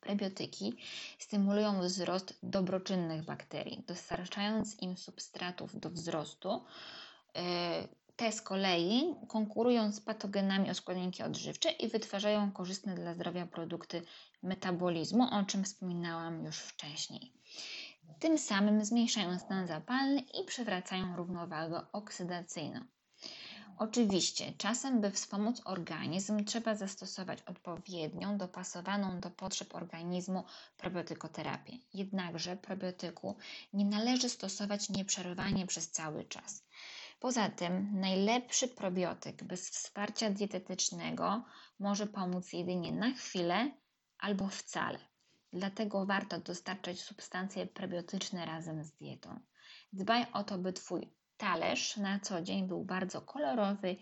Prebiotyki 0.05 0.75
stymulują 1.19 1.81
wzrost 1.81 2.33
dobroczynnych 2.43 3.25
bakterii, 3.25 3.83
dostarczając 3.87 4.81
im 4.81 4.97
substratów 4.97 5.79
do 5.79 5.89
wzrostu. 5.89 6.65
E, 7.35 7.87
te 8.15 8.31
z 8.31 8.41
kolei 8.41 9.15
konkurują 9.27 9.91
z 9.91 10.01
patogenami 10.01 10.71
o 10.71 10.73
składniki 10.73 11.23
odżywcze 11.23 11.71
i 11.71 11.87
wytwarzają 11.87 12.51
korzystne 12.51 12.95
dla 12.95 13.13
zdrowia 13.13 13.45
produkty 13.45 14.01
metabolizmu, 14.43 15.23
o 15.31 15.43
czym 15.43 15.63
wspominałam 15.63 16.45
już 16.45 16.57
wcześniej. 16.57 17.33
Tym 18.19 18.37
samym 18.37 18.85
zmniejszają 18.85 19.39
stan 19.39 19.67
zapalny 19.67 20.21
i 20.21 20.45
przywracają 20.45 21.15
równowagę 21.15 21.81
oksydacyjną. 21.91 22.79
Oczywiście, 23.77 24.53
czasem, 24.57 25.01
by 25.01 25.11
wspomóc 25.11 25.61
organizm, 25.65 26.45
trzeba 26.45 26.75
zastosować 26.75 27.41
odpowiednią, 27.41 28.37
dopasowaną 28.37 29.19
do 29.19 29.29
potrzeb 29.29 29.75
organizmu 29.75 30.43
probiotykoterapię. 30.77 31.77
Jednakże 31.93 32.55
probiotyku 32.57 33.35
nie 33.73 33.85
należy 33.85 34.29
stosować 34.29 34.89
nieprzerwanie 34.89 35.67
przez 35.67 35.91
cały 35.91 36.23
czas. 36.25 36.63
Poza 37.19 37.49
tym, 37.49 37.99
najlepszy 37.99 38.67
probiotyk 38.67 39.43
bez 39.43 39.69
wsparcia 39.69 40.29
dietetycznego 40.29 41.43
może 41.79 42.07
pomóc 42.07 42.53
jedynie 42.53 42.91
na 42.91 43.11
chwilę 43.11 43.71
albo 44.19 44.47
wcale. 44.47 44.99
Dlatego 45.53 46.05
warto 46.05 46.39
dostarczać 46.39 46.99
substancje 46.99 47.65
prebiotyczne 47.67 48.45
razem 48.45 48.83
z 48.83 48.91
dietą. 48.91 49.39
Dbaj 49.93 50.25
o 50.33 50.43
to, 50.43 50.57
by 50.57 50.73
Twój 50.73 51.09
talerz 51.37 51.97
na 51.97 52.19
co 52.19 52.41
dzień 52.41 52.67
był 52.67 52.85
bardzo 52.85 53.21
kolorowy 53.21 53.95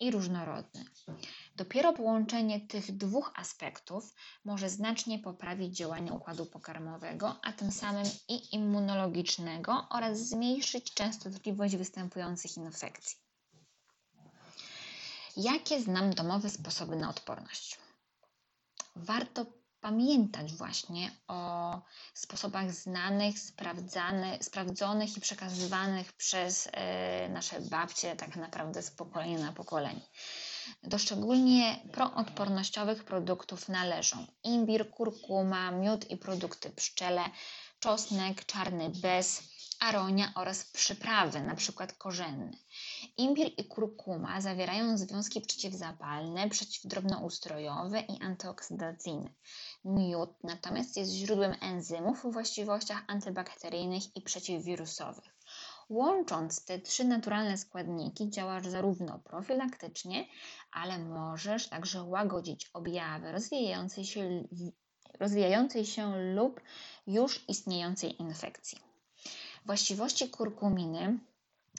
i 0.00 0.10
różnorodny. 0.10 0.84
Dopiero 1.56 1.92
połączenie 1.92 2.60
tych 2.60 2.96
dwóch 2.96 3.32
aspektów 3.34 4.14
może 4.44 4.70
znacznie 4.70 5.18
poprawić 5.18 5.76
działanie 5.76 6.12
układu 6.12 6.46
pokarmowego, 6.46 7.36
a 7.42 7.52
tym 7.52 7.72
samym 7.72 8.06
i 8.28 8.54
immunologicznego 8.54 9.86
oraz 9.90 10.18
zmniejszyć 10.28 10.94
częstotliwość 10.94 11.76
występujących 11.76 12.56
infekcji. 12.56 13.18
Jakie 15.36 15.80
znam 15.80 16.14
domowe 16.14 16.50
sposoby 16.50 16.96
na 16.96 17.10
odporność? 17.10 17.78
Warto 18.96 19.46
pamiętać 19.80 20.52
właśnie 20.52 21.10
o 21.28 21.82
sposobach 22.14 22.72
znanych, 22.72 23.34
sprawdzonych 24.40 25.16
i 25.16 25.20
przekazywanych 25.20 26.12
przez 26.12 26.68
e, 26.72 27.28
nasze 27.28 27.60
babcie 27.60 28.16
tak 28.16 28.36
naprawdę 28.36 28.82
z 28.82 28.90
pokolenia 28.90 29.38
na 29.38 29.52
pokolenie. 29.52 30.00
Do 30.82 30.98
szczególnie 30.98 31.80
proodpornościowych 31.92 33.04
produktów 33.04 33.68
należą 33.68 34.26
imbir, 34.44 34.90
kurkuma, 34.90 35.70
miód 35.70 36.10
i 36.10 36.16
produkty 36.16 36.70
pszczele, 36.70 37.22
czosnek, 37.80 38.44
czarny 38.44 38.90
bez, 38.90 39.42
aronia 39.80 40.32
oraz 40.34 40.64
przyprawy, 40.64 41.38
np. 41.38 41.86
korzenne. 41.98 42.50
Imbir 43.16 43.52
i 43.56 43.64
kurkuma 43.64 44.40
zawierają 44.40 44.98
związki 44.98 45.40
przeciwzapalne, 45.40 46.48
przeciwdrobnoustrojowe 46.48 48.00
i 48.00 48.22
antyoksydacyjne. 48.22 49.30
Miód 49.84 50.30
natomiast 50.44 50.96
jest 50.96 51.10
źródłem 51.12 51.54
enzymów 51.60 52.24
o 52.24 52.30
właściwościach 52.30 53.04
antybakteryjnych 53.06 54.16
i 54.16 54.22
przeciwwirusowych. 54.22 55.36
Łącząc 55.88 56.64
te 56.64 56.78
trzy 56.78 57.04
naturalne 57.04 57.58
składniki 57.58 58.30
działasz 58.30 58.66
zarówno 58.66 59.18
profilaktycznie, 59.18 60.26
ale 60.72 60.98
możesz 60.98 61.68
także 61.68 62.02
łagodzić 62.02 62.70
objawy 62.72 63.32
rozwijającej 63.32 64.04
się, 64.04 64.44
rozwijającej 65.20 65.86
się 65.86 66.34
lub 66.34 66.60
już 67.06 67.48
istniejącej 67.48 68.22
infekcji. 68.22 68.78
Właściwości 69.66 70.30
kurkuminy 70.30 71.18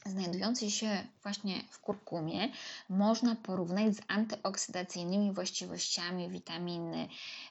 znajdującej 0.06 0.72
się 0.72 1.08
właśnie 1.24 1.63
w 1.70 1.79
kurkumie 1.79 2.50
można 2.89 3.36
porównać 3.36 3.96
z 3.96 4.01
antyoksydacyjnymi 4.08 5.34
właściwościami 5.34 6.29
witaminy 6.29 7.10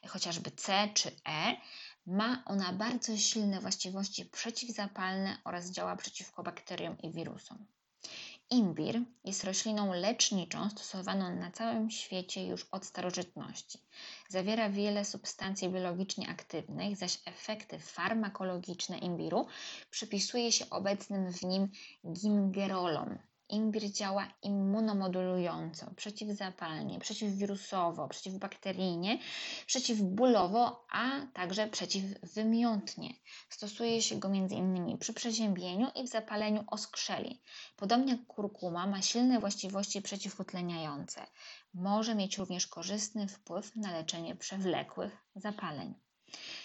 chociażby 0.08 0.50
C 0.50 0.88
czy 0.94 1.08
E. 1.28 1.56
Ma 2.06 2.42
ona 2.46 2.72
bardzo 2.72 3.16
silne 3.16 3.60
właściwości 3.60 4.24
przeciwzapalne 4.24 5.38
oraz 5.44 5.70
działa 5.70 5.96
przeciwko 5.96 6.42
bakteriom 6.42 6.98
i 7.02 7.10
wirusom. 7.10 7.66
Imbir 8.50 9.00
jest 9.24 9.44
rośliną 9.44 9.92
leczniczą 9.92 10.70
stosowaną 10.70 11.36
na 11.36 11.50
całym 11.50 11.90
świecie 11.90 12.46
już 12.46 12.66
od 12.70 12.84
starożytności. 12.86 13.78
Zawiera 14.28 14.70
wiele 14.70 15.04
substancji 15.04 15.68
biologicznie 15.68 16.28
aktywnych, 16.28 16.96
zaś 16.96 17.18
efekty 17.24 17.78
farmakologiczne 17.78 18.98
imbiru 18.98 19.46
przypisuje 19.90 20.52
się 20.52 20.70
obecnym 20.70 21.32
w 21.32 21.42
nim 21.42 21.68
gingerolom, 22.12 23.18
Imbir 23.48 23.92
działa 23.92 24.28
immunomodulująco, 24.42 25.94
przeciwzapalnie, 25.96 26.98
przeciwwirusowo, 26.98 28.08
przeciwbakteryjnie, 28.08 29.18
przeciwbólowo, 29.66 30.86
a 30.90 31.26
także 31.34 31.66
przeciwwymiotnie. 31.68 33.14
Stosuje 33.50 34.02
się 34.02 34.18
go 34.18 34.28
m.in. 34.28 34.98
przy 34.98 35.12
przeziębieniu 35.12 35.86
i 35.94 36.04
w 36.04 36.08
zapaleniu 36.08 36.64
oskrzeli. 36.66 37.42
Podobnie 37.76 38.12
jak 38.12 38.26
kurkuma 38.26 38.86
ma 38.86 39.02
silne 39.02 39.40
właściwości 39.40 40.02
przeciwutleniające. 40.02 41.26
Może 41.74 42.14
mieć 42.14 42.38
również 42.38 42.66
korzystny 42.66 43.28
wpływ 43.28 43.76
na 43.76 43.92
leczenie 43.92 44.36
przewlekłych 44.36 45.16
zapaleń. 45.34 45.94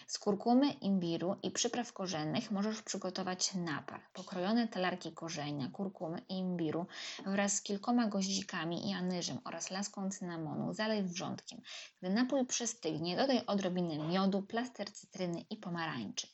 Z 0.08 0.20
kurkumy, 0.20 0.72
imbiru 0.72 1.36
i 1.44 1.52
przypraw 1.52 1.94
korzennych 1.94 2.52
możesz 2.52 2.82
przygotować 2.82 3.54
napar. 3.54 4.02
Pokrojone 4.14 4.68
talarki 4.68 5.12
korzenia, 5.12 5.70
kurkumy 5.70 6.22
i 6.30 6.38
imbiru 6.38 6.86
wraz 7.26 7.54
z 7.54 7.62
kilkoma 7.62 8.08
goździkami 8.08 8.90
i 8.90 8.94
anyżem 8.94 9.40
oraz 9.46 9.72
laską 9.72 10.10
cynamonu 10.12 10.74
zalej 10.74 11.04
wrzątkiem. 11.04 11.62
Gdy 12.02 12.10
napój 12.10 12.46
przystygnie, 12.46 13.18
dodaj 13.18 13.46
odrobinę 13.46 13.98
miodu, 13.98 14.42
plaster 14.42 14.94
cytryny 14.94 15.42
i 15.50 15.58
pomarańczy. 15.58 16.28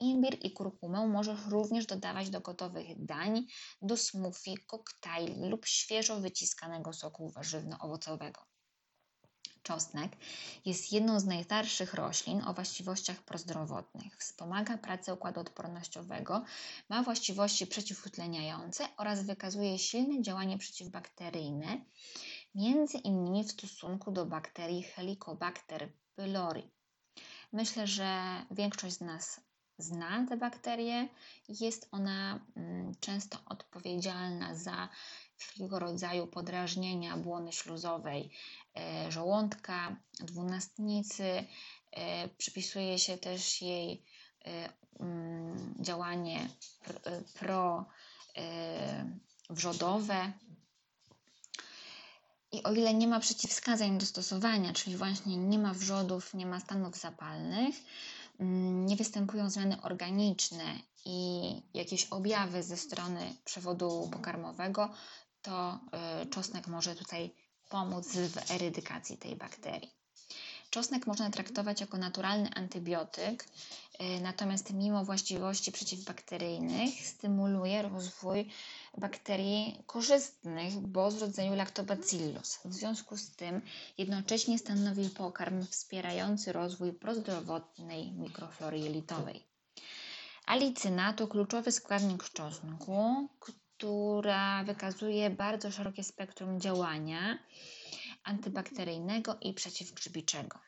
Imbir 0.00 0.38
i 0.42 0.52
kurkumę 0.52 1.06
możesz 1.06 1.46
również 1.46 1.86
dodawać 1.86 2.30
do 2.30 2.40
gotowych 2.40 3.04
dań, 3.04 3.46
do 3.82 3.96
smoothie, 3.96 4.58
koktajli 4.66 5.48
lub 5.48 5.66
świeżo 5.66 6.20
wyciskanego 6.20 6.92
soku 6.92 7.32
warzywno-owocowego. 7.36 8.40
Czosnek 9.68 10.16
jest 10.64 10.92
jedną 10.92 11.20
z 11.20 11.24
najstarszych 11.24 11.94
roślin 11.94 12.42
o 12.42 12.54
właściwościach 12.54 13.22
prozdrowotnych. 13.22 14.16
Wspomaga 14.16 14.78
pracę 14.78 15.14
układu 15.14 15.40
odpornościowego, 15.40 16.44
ma 16.88 17.02
właściwości 17.02 17.66
przeciwutleniające 17.66 18.88
oraz 18.96 19.26
wykazuje 19.26 19.78
silne 19.78 20.22
działanie 20.22 20.58
przeciwbakteryjne, 20.58 21.80
między 22.54 22.98
innymi 22.98 23.44
w 23.44 23.50
stosunku 23.50 24.12
do 24.12 24.26
bakterii 24.26 24.82
Helicobacter 24.82 25.92
pylori. 26.14 26.70
Myślę, 27.52 27.86
że 27.86 28.42
większość 28.50 28.94
z 28.94 29.00
nas 29.00 29.40
zna 29.78 30.26
te 30.28 30.36
bakterie. 30.36 31.08
Jest 31.48 31.88
ona 31.92 32.46
mm, 32.56 32.94
często 33.00 33.38
odpowiedzialna 33.46 34.54
za 34.54 34.88
wszelkiego 35.38 35.78
rodzaju 35.78 36.26
podrażnienia 36.26 37.16
błony 37.16 37.52
śluzowej 37.52 38.30
e, 38.76 39.12
żołądka, 39.12 39.96
dwunastnicy. 40.20 41.44
E, 41.92 42.28
przypisuje 42.28 42.98
się 42.98 43.18
też 43.18 43.62
jej 43.62 44.02
e, 44.44 44.72
mm, 45.00 45.74
działanie 45.80 46.48
prowrzodowe. 49.48 50.32
I 52.52 52.62
o 52.62 52.72
ile 52.72 52.94
nie 52.94 53.08
ma 53.08 53.20
przeciwwskazań 53.20 53.98
do 53.98 54.06
stosowania, 54.06 54.72
czyli 54.72 54.96
właśnie 54.96 55.36
nie 55.36 55.58
ma 55.58 55.74
wrzodów, 55.74 56.34
nie 56.34 56.46
ma 56.46 56.60
stanów 56.60 56.96
zapalnych, 56.96 57.74
mm, 58.40 58.86
nie 58.86 58.96
występują 58.96 59.50
zmiany 59.50 59.82
organiczne 59.82 60.78
i 61.04 61.52
jakieś 61.74 62.04
objawy 62.04 62.62
ze 62.62 62.76
strony 62.76 63.34
przewodu 63.44 64.08
pokarmowego, 64.12 64.90
to 65.48 65.78
y, 66.22 66.26
czosnek 66.26 66.66
może 66.66 66.94
tutaj 66.94 67.30
pomóc 67.68 68.08
w 68.16 68.50
erydykacji 68.50 69.16
tej 69.18 69.36
bakterii. 69.36 69.90
Czosnek 70.70 71.06
można 71.06 71.30
traktować 71.30 71.80
jako 71.80 71.98
naturalny 71.98 72.50
antybiotyk, 72.54 73.44
y, 74.00 74.20
natomiast 74.20 74.72
mimo 74.72 75.04
właściwości 75.04 75.72
przeciwbakteryjnych 75.72 77.06
stymuluje 77.06 77.82
rozwój 77.82 78.48
bakterii 78.98 79.82
korzystnych, 79.86 80.74
bo 80.78 81.10
z 81.10 81.18
rodzaju 81.22 81.54
Lactobacillus. 81.54 82.58
W 82.64 82.74
związku 82.74 83.16
z 83.16 83.30
tym 83.30 83.62
jednocześnie 83.98 84.58
stanowi 84.58 85.10
pokarm 85.10 85.66
wspierający 85.66 86.52
rozwój 86.52 86.92
prozdrowotnej 86.92 88.12
mikroflory 88.12 88.78
jelitowej. 88.78 89.44
Alicyna 90.46 91.12
to 91.12 91.28
kluczowy 91.28 91.72
składnik 91.72 92.24
czosnku, 92.28 93.28
która 93.78 94.64
wykazuje 94.64 95.30
bardzo 95.30 95.70
szerokie 95.70 96.04
spektrum 96.04 96.60
działania 96.60 97.38
antybakteryjnego 98.24 99.36
i 99.40 99.54
przeciwgrzybiczego. 99.54 100.58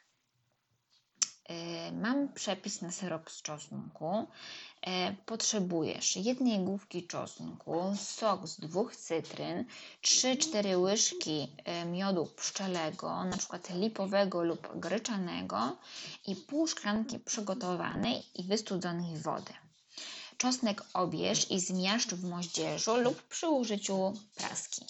E, 1.49 1.92
mam 1.92 2.33
przepis 2.33 2.83
na 2.83 2.90
syrop 2.92 3.31
z 3.31 3.42
czosnku. 3.42 4.27
E, 4.83 5.12
potrzebujesz 5.27 6.16
jednej 6.16 6.59
główki 6.59 7.07
czosnku, 7.07 7.94
sok 7.96 8.49
z 8.49 8.61
dwóch 8.61 8.96
cytryn, 8.96 9.64
3-4 10.03 10.81
łyżki 10.81 11.49
e, 11.64 11.85
miodu 11.85 12.27
pszczelego, 12.37 13.25
przykład 13.38 13.70
lipowego 13.75 14.42
lub 14.42 14.79
gryczanego 14.79 15.77
i 16.27 16.37
pół 16.37 16.66
szklanki 16.66 17.18
przygotowanej 17.18 18.23
i 18.35 18.44
wystudzonej 18.44 19.16
wody. 19.18 19.53
Czosnek 20.40 20.85
obierz 20.94 21.50
i 21.50 21.61
zmiażdż 21.61 22.14
w 22.14 22.24
moździerzu 22.24 22.96
lub 22.96 23.22
przy 23.22 23.48
użyciu 23.48 24.12
praski. 24.35 24.85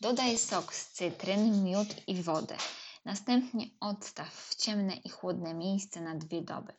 Dodaj 0.00 0.38
sok 0.38 0.74
z 0.74 0.92
cytryn, 0.92 1.64
miód 1.64 1.88
i 2.06 2.22
wodę. 2.22 2.56
Następnie 3.04 3.66
odstaw 3.80 4.34
w 4.34 4.54
ciemne 4.54 4.96
i 4.96 5.08
chłodne 5.08 5.54
miejsce 5.54 6.00
na 6.00 6.14
dwie 6.14 6.42
doby. 6.42 6.72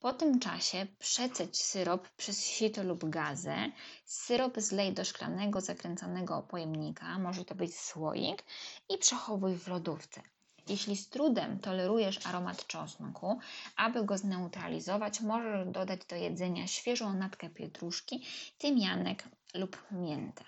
Po 0.00 0.12
tym 0.12 0.38
czasie 0.38 0.86
przeceć 0.98 1.62
syrop 1.62 2.08
przez 2.08 2.44
sito 2.46 2.82
lub 2.82 3.10
gazę. 3.10 3.56
Syrop 4.04 4.60
zlej 4.60 4.92
do 4.92 5.04
szklanego 5.04 5.60
zakręcanego 5.60 6.42
pojemnika, 6.42 7.18
może 7.18 7.44
to 7.44 7.54
być 7.54 7.76
słoik, 7.76 8.44
i 8.88 8.98
przechowuj 8.98 9.56
w 9.56 9.68
lodówce. 9.68 10.22
Jeśli 10.68 10.96
z 10.96 11.08
trudem 11.08 11.58
tolerujesz 11.58 12.26
aromat 12.26 12.66
czosnku, 12.66 13.38
aby 13.76 14.04
go 14.04 14.18
zneutralizować, 14.18 15.20
możesz 15.20 15.68
dodać 15.68 16.00
do 16.06 16.16
jedzenia 16.16 16.66
świeżą 16.66 17.14
natkę 17.14 17.50
pietruszki, 17.50 18.26
tymianek 18.58 19.24
lub 19.54 19.86
miętę. 19.90 20.44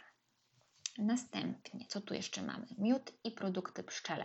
Następnie, 0.98 1.86
co 1.88 2.00
tu 2.00 2.14
jeszcze 2.14 2.42
mamy? 2.42 2.66
Miód 2.78 3.12
i 3.24 3.30
produkty 3.30 3.82
pszczele. 3.82 4.24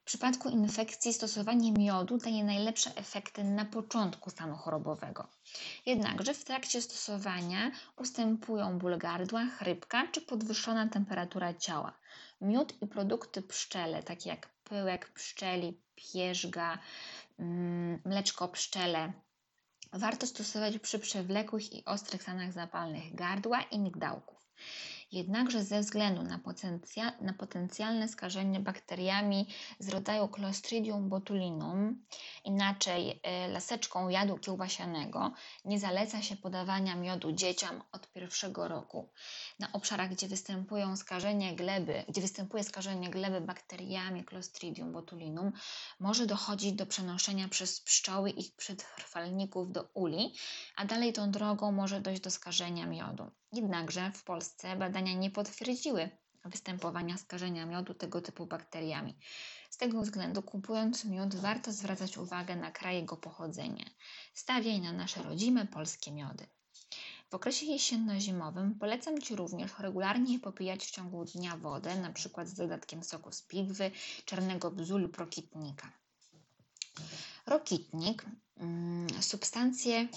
W 0.00 0.04
przypadku 0.04 0.48
infekcji 0.48 1.12
stosowanie 1.12 1.72
miodu 1.72 2.18
daje 2.18 2.44
najlepsze 2.44 2.90
efekty 2.96 3.44
na 3.44 3.64
początku 3.64 4.30
stanu 4.30 4.56
chorobowego. 4.56 5.28
Jednakże 5.86 6.34
w 6.34 6.44
trakcie 6.44 6.82
stosowania 6.82 7.70
ustępują 7.96 8.78
ból 8.78 8.98
gardła, 8.98 9.46
chrypka 9.46 10.06
czy 10.12 10.20
podwyższona 10.20 10.88
temperatura 10.88 11.54
ciała. 11.54 11.92
Miód 12.40 12.82
i 12.82 12.86
produkty 12.86 13.42
pszczele, 13.42 14.02
takie 14.02 14.30
jak 14.30 14.48
pyłek 14.68 15.12
pszczeli, 15.12 15.80
pierzga, 15.94 16.78
mm, 17.38 18.00
mleczko 18.04 18.48
pszczele, 18.48 19.12
warto 19.92 20.26
stosować 20.26 20.78
przy 20.78 20.98
przewlekłych 20.98 21.72
i 21.72 21.84
ostrych 21.84 22.22
stanach 22.22 22.52
zapalnych 22.52 23.14
gardła 23.14 23.60
i 23.62 23.78
migdałków. 23.78 24.38
Jednakże 25.16 25.64
ze 25.64 25.80
względu 25.80 26.22
na, 26.22 26.38
potencja, 26.38 27.12
na 27.20 27.32
potencjalne 27.32 28.08
skażenie 28.08 28.60
bakteriami 28.60 29.46
z 29.78 29.88
rodzaju 29.88 30.28
Clostridium 30.28 31.08
botulinum, 31.08 32.04
inaczej 32.44 33.20
e, 33.22 33.48
laseczką 33.48 34.08
jadu 34.08 34.38
kiełbasianego, 34.38 35.32
nie 35.64 35.78
zaleca 35.78 36.22
się 36.22 36.36
podawania 36.36 36.96
miodu 36.96 37.32
dzieciom 37.32 37.82
od 37.92 38.12
pierwszego 38.12 38.68
roku. 38.68 39.08
Na 39.58 39.72
obszarach, 39.72 40.10
gdzie 40.10 40.28
występują 40.28 40.96
skażenie 40.96 41.54
gleby, 41.54 42.04
gdzie 42.08 42.20
występuje 42.20 42.64
skażenie 42.64 43.10
gleby 43.10 43.40
bakteriami 43.40 44.24
Clostridium 44.24 44.92
botulinum, 44.92 45.52
może 46.00 46.26
dochodzić 46.26 46.72
do 46.72 46.86
przenoszenia 46.86 47.48
przez 47.48 47.80
pszczoły 47.80 48.30
ich 48.30 48.56
przetrwalników 48.56 49.72
do 49.72 49.88
uli, 49.94 50.34
a 50.76 50.84
dalej 50.84 51.12
tą 51.12 51.30
drogą 51.30 51.72
może 51.72 52.00
dojść 52.00 52.22
do 52.22 52.30
skażenia 52.30 52.86
miodu. 52.86 53.30
Jednakże 53.52 54.10
w 54.14 54.24
Polsce 54.24 54.76
badania 54.76 55.05
nie 55.14 55.30
potwierdziły 55.30 56.10
występowania 56.48 57.16
skażenia 57.16 57.66
miodu 57.66 57.94
tego 57.94 58.20
typu 58.20 58.46
bakteriami. 58.46 59.18
Z 59.70 59.76
tego 59.76 60.02
względu, 60.02 60.42
kupując 60.42 61.04
miód, 61.04 61.34
warto 61.34 61.72
zwracać 61.72 62.18
uwagę 62.18 62.56
na 62.56 62.70
kraj 62.70 62.96
jego 62.96 63.16
pochodzenia. 63.16 63.84
Stawiaj 64.34 64.80
na 64.80 64.92
nasze 64.92 65.22
rodzime 65.22 65.66
polskie 65.66 66.12
miody. 66.12 66.46
W 67.30 67.34
okresie 67.34 67.66
jesienno-zimowym 67.66 68.74
polecam 68.74 69.20
Ci 69.20 69.36
również 69.36 69.78
regularnie 69.78 70.38
popijać 70.38 70.84
w 70.84 70.90
ciągu 70.90 71.24
dnia 71.24 71.56
wodę, 71.56 71.90
np. 71.90 72.46
z 72.46 72.54
dodatkiem 72.54 73.04
soku 73.04 73.32
z 73.32 73.42
pigwy, 73.42 73.90
czarnego 74.24 74.70
bzu 74.70 74.98
lub 74.98 75.16
rokitnika. 75.16 75.92
Rokitnik, 77.46 78.26
mm, 78.56 79.22
substancje 79.22 80.08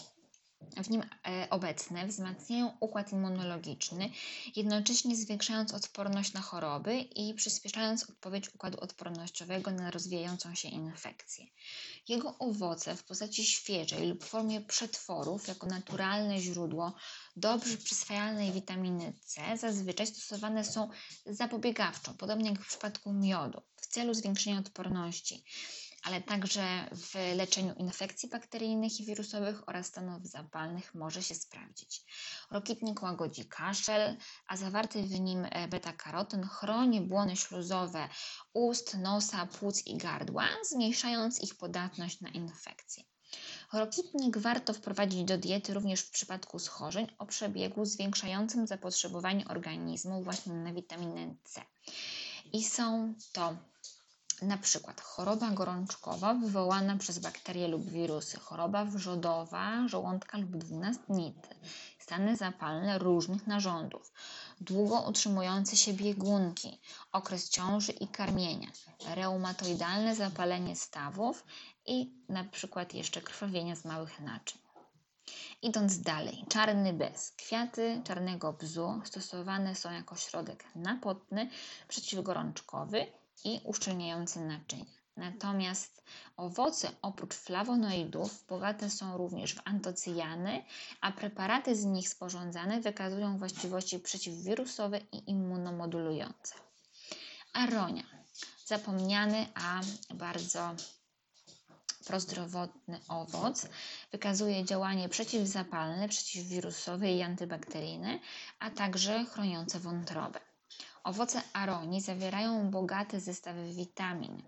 w 0.83 0.89
nim 0.89 1.03
e, 1.27 1.47
obecne 1.49 2.07
wzmacniają 2.07 2.77
układ 2.79 3.11
immunologiczny, 3.11 4.09
jednocześnie 4.55 5.15
zwiększając 5.15 5.73
odporność 5.73 6.33
na 6.33 6.41
choroby 6.41 6.99
i 6.99 7.33
przyspieszając 7.33 8.09
odpowiedź 8.09 8.55
układu 8.55 8.79
odpornościowego 8.79 9.71
na 9.71 9.91
rozwijającą 9.91 10.55
się 10.55 10.69
infekcję. 10.69 11.45
Jego 12.07 12.37
owoce 12.39 12.95
w 12.95 13.03
postaci 13.03 13.45
świeżej 13.45 14.07
lub 14.07 14.23
w 14.23 14.27
formie 14.27 14.61
przetworów, 14.61 15.47
jako 15.47 15.67
naturalne 15.67 16.39
źródło 16.39 16.93
dobrze 17.35 17.77
przyswajalnej 17.77 18.51
witaminy 18.51 19.13
C, 19.25 19.57
zazwyczaj 19.57 20.07
stosowane 20.07 20.63
są 20.63 20.89
zapobiegawczo, 21.25 22.13
podobnie 22.13 22.49
jak 22.49 22.61
w 22.61 22.67
przypadku 22.67 23.13
miodu, 23.13 23.61
w 23.75 23.87
celu 23.87 24.13
zwiększenia 24.13 24.59
odporności 24.59 25.43
ale 26.03 26.21
także 26.21 26.89
w 26.91 27.15
leczeniu 27.35 27.73
infekcji 27.73 28.29
bakteryjnych 28.29 28.99
i 28.99 29.05
wirusowych 29.05 29.69
oraz 29.69 29.85
stanów 29.85 30.27
zapalnych 30.27 30.95
może 30.95 31.23
się 31.23 31.35
sprawdzić. 31.35 32.03
Rokitnik 32.51 33.01
łagodzi 33.01 33.45
kaszel, 33.45 34.17
a 34.47 34.57
zawarty 34.57 35.03
w 35.03 35.19
nim 35.19 35.47
e, 35.51 35.67
beta-karoten 35.67 36.47
chroni 36.47 37.01
błony 37.01 37.35
śluzowe 37.35 38.09
ust, 38.53 38.97
nosa, 38.97 39.45
płuc 39.45 39.87
i 39.87 39.97
gardła, 39.97 40.47
zmniejszając 40.69 41.43
ich 41.43 41.55
podatność 41.55 42.21
na 42.21 42.29
infekcje. 42.29 43.03
Rokitnik 43.73 44.37
warto 44.37 44.73
wprowadzić 44.73 45.23
do 45.23 45.37
diety 45.37 45.73
również 45.73 46.01
w 46.01 46.11
przypadku 46.11 46.59
schorzeń 46.59 47.07
o 47.17 47.25
przebiegu 47.25 47.85
zwiększającym 47.85 48.67
zapotrzebowanie 48.67 49.47
organizmu 49.47 50.23
właśnie 50.23 50.53
na 50.53 50.73
witaminę 50.73 51.35
C. 51.43 51.61
I 52.53 52.63
są 52.63 53.13
to 53.33 53.57
na 54.41 54.57
przykład 54.57 55.01
choroba 55.01 55.49
gorączkowa 55.49 56.33
wywołana 56.33 56.97
przez 56.97 57.19
bakterie 57.19 57.67
lub 57.67 57.89
wirusy, 57.89 58.39
choroba 58.39 58.85
wrzodowa, 58.85 59.87
żołądka 59.87 60.37
lub 60.37 60.57
dwunastnicy, 60.57 61.55
stany 61.99 62.35
zapalne 62.35 62.99
różnych 62.99 63.47
narządów, 63.47 64.11
długo 64.61 65.01
utrzymujące 65.01 65.77
się 65.77 65.93
biegunki, 65.93 66.79
okres 67.11 67.49
ciąży 67.49 67.91
i 67.91 68.07
karmienia, 68.07 68.67
reumatoidalne 69.15 70.15
zapalenie 70.15 70.75
stawów 70.75 71.45
i 71.85 72.13
na 72.29 72.43
przykład 72.43 72.93
jeszcze 72.93 73.21
krwawienie 73.21 73.75
z 73.75 73.85
małych 73.85 74.19
naczyń. 74.19 74.59
Idąc 75.61 76.01
dalej, 76.01 76.45
czarny 76.49 76.93
bez. 76.93 77.31
Kwiaty 77.31 78.01
czarnego 78.03 78.53
bzu 78.53 79.01
stosowane 79.03 79.75
są 79.75 79.91
jako 79.91 80.15
środek 80.15 80.63
napotny, 80.75 81.49
przeciwgorączkowy 81.87 83.05
i 83.43 83.61
uszczelniający 83.63 84.39
naczynia. 84.39 84.99
Natomiast 85.17 86.03
owoce 86.37 86.91
oprócz 87.01 87.33
flawonoidów 87.35 88.45
bogate 88.49 88.89
są 88.89 89.17
również 89.17 89.55
w 89.55 89.61
antocyjany, 89.65 90.63
a 91.01 91.11
preparaty 91.11 91.75
z 91.75 91.85
nich 91.85 92.09
sporządzane 92.09 92.81
wykazują 92.81 93.37
właściwości 93.37 93.99
przeciwwirusowe 93.99 94.99
i 95.11 95.29
immunomodulujące. 95.29 96.55
Aronia. 97.53 98.03
Zapomniany, 98.65 99.47
a 99.55 99.81
bardzo 100.13 100.75
prozdrowotny 102.05 102.99
owoc. 103.07 103.67
Wykazuje 104.11 104.65
działanie 104.65 105.09
przeciwzapalne, 105.09 106.09
przeciwwirusowe 106.09 107.11
i 107.11 107.21
antybakteryjne, 107.21 108.19
a 108.59 108.69
także 108.69 109.25
chroniące 109.25 109.79
wątrobę. 109.79 110.48
Owoce 111.03 111.41
aronii 111.53 112.01
zawierają 112.01 112.71
bogate 112.71 113.19
zestawy 113.19 113.73
witamin 113.73 114.43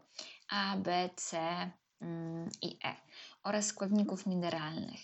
A, 0.50 0.78
B, 0.78 1.10
C 1.16 1.38
mm, 2.02 2.50
i 2.62 2.78
E 2.84 2.96
oraz 3.44 3.66
składników 3.66 4.26
mineralnych 4.26 5.02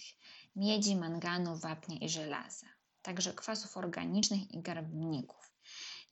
miedzi, 0.56 0.96
manganu, 0.96 1.58
wapnia 1.58 1.98
i 1.98 2.10
żelaza, 2.10 2.68
także 3.02 3.34
kwasów 3.34 3.78
organicznych 3.78 4.52
i 4.52 4.62
garbników. 4.62 5.52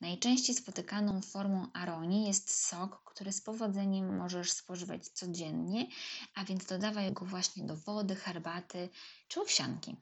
Najczęściej 0.00 0.56
spotykaną 0.56 1.22
formą 1.22 1.66
aronii 1.72 2.26
jest 2.26 2.66
sok, 2.66 3.02
który 3.04 3.32
z 3.32 3.40
powodzeniem 3.40 4.16
możesz 4.16 4.52
spożywać 4.52 5.08
codziennie, 5.08 5.86
a 6.34 6.44
więc 6.44 6.66
dodawaj 6.66 7.12
go 7.12 7.24
właśnie 7.24 7.64
do 7.64 7.76
wody, 7.76 8.16
herbaty 8.16 8.88
czy 9.28 9.40
owsianki. 9.40 9.96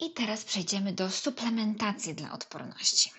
I 0.00 0.12
teraz 0.12 0.44
przejdziemy 0.44 0.92
do 0.92 1.10
suplementacji 1.10 2.14
dla 2.14 2.32
odporności. 2.32 3.10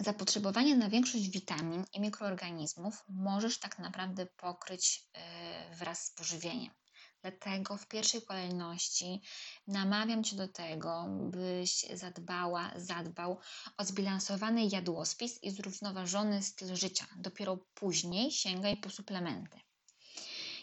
Zapotrzebowanie 0.00 0.76
na 0.76 0.88
większość 0.88 1.28
witamin 1.28 1.84
i 1.92 2.00
mikroorganizmów 2.00 3.04
możesz 3.08 3.58
tak 3.58 3.78
naprawdę 3.78 4.26
pokryć 4.26 5.04
e, 5.14 5.74
wraz 5.74 6.06
z 6.06 6.10
pożywieniem. 6.10 6.74
Dlatego 7.22 7.76
w 7.76 7.88
pierwszej 7.88 8.22
kolejności 8.22 9.22
namawiam 9.66 10.24
Cię 10.24 10.36
do 10.36 10.48
tego, 10.48 11.06
byś 11.30 11.86
zadbała, 11.94 12.70
zadbał 12.76 13.38
o 13.76 13.84
zbilansowany 13.84 14.66
jadłospis 14.72 15.42
i 15.42 15.50
zrównoważony 15.50 16.42
styl 16.42 16.76
życia. 16.76 17.06
Dopiero 17.16 17.56
później 17.74 18.32
sięgaj 18.32 18.76
po 18.76 18.90
suplementy. 18.90 19.60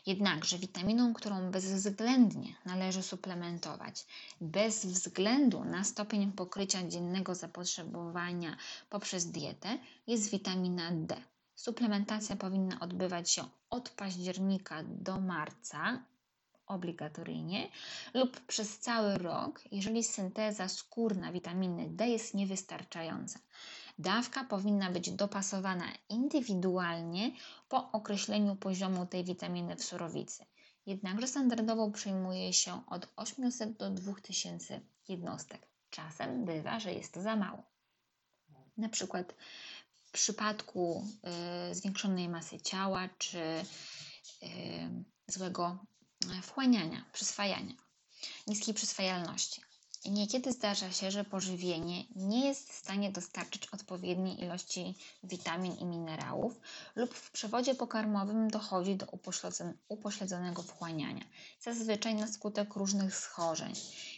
Jednakże 0.07 0.57
witaminą, 0.57 1.13
którą 1.13 1.51
bezwzględnie 1.51 2.55
należy 2.65 3.03
suplementować, 3.03 4.05
bez 4.41 4.85
względu 4.85 5.63
na 5.63 5.83
stopień 5.83 6.31
pokrycia 6.31 6.87
dziennego 6.87 7.35
zapotrzebowania 7.35 8.57
poprzez 8.89 9.31
dietę, 9.31 9.77
jest 10.07 10.31
witamina 10.31 10.91
D. 10.91 11.15
Suplementacja 11.55 12.35
powinna 12.35 12.79
odbywać 12.79 13.31
się 13.31 13.43
od 13.69 13.89
października 13.89 14.83
do 14.83 15.21
marca 15.21 16.03
obligatoryjnie 16.67 17.69
lub 18.13 18.39
przez 18.39 18.80
cały 18.80 19.17
rok, 19.17 19.62
jeżeli 19.71 20.03
synteza 20.03 20.69
skórna 20.69 21.32
witaminy 21.32 21.89
D 21.89 22.08
jest 22.08 22.34
niewystarczająca. 22.34 23.39
Dawka 23.99 24.43
powinna 24.43 24.91
być 24.91 25.12
dopasowana 25.12 25.86
indywidualnie 26.10 27.32
po 27.69 27.91
określeniu 27.91 28.56
poziomu 28.56 29.06
tej 29.06 29.23
witaminy 29.23 29.75
w 29.75 29.84
surowicy. 29.84 30.45
Jednakże 30.86 31.27
standardowo 31.27 31.91
przyjmuje 31.91 32.53
się 32.53 32.82
od 32.88 33.08
800 33.15 33.77
do 33.77 33.89
2000 33.89 34.82
jednostek. 35.08 35.67
Czasem 35.89 36.45
bywa, 36.45 36.80
że 36.80 36.93
jest 36.93 37.13
to 37.13 37.21
za 37.21 37.36
mało. 37.36 37.63
Na 38.77 38.89
przykład 38.89 39.36
w 40.03 40.12
przypadku 40.12 41.08
y, 41.71 41.75
zwiększonej 41.75 42.30
masy 42.30 42.60
ciała 42.60 43.10
czy 43.17 43.39
y, 43.39 43.63
złego 45.27 45.77
wchłaniania, 46.41 47.06
przyswajania, 47.13 47.73
niskiej 48.47 48.73
przyswajalności. 48.73 49.62
Niekiedy 50.06 50.51
zdarza 50.51 50.91
się, 50.91 51.12
że 51.12 51.23
pożywienie 51.23 52.03
nie 52.15 52.47
jest 52.47 52.69
w 52.69 52.75
stanie 52.75 53.12
dostarczyć 53.12 53.67
odpowiedniej 53.67 54.41
ilości 54.41 54.95
witamin 55.23 55.75
i 55.75 55.86
minerałów, 55.86 56.60
lub 56.95 57.13
w 57.13 57.32
przewodzie 57.32 57.75
pokarmowym 57.75 58.47
dochodzi 58.47 58.95
do 58.95 59.06
upośledzonego 59.88 60.63
wchłaniania, 60.63 61.25
zazwyczaj 61.62 62.15
na 62.15 62.27
skutek 62.27 62.75
różnych 62.75 63.15
schorzeń, 63.15 63.73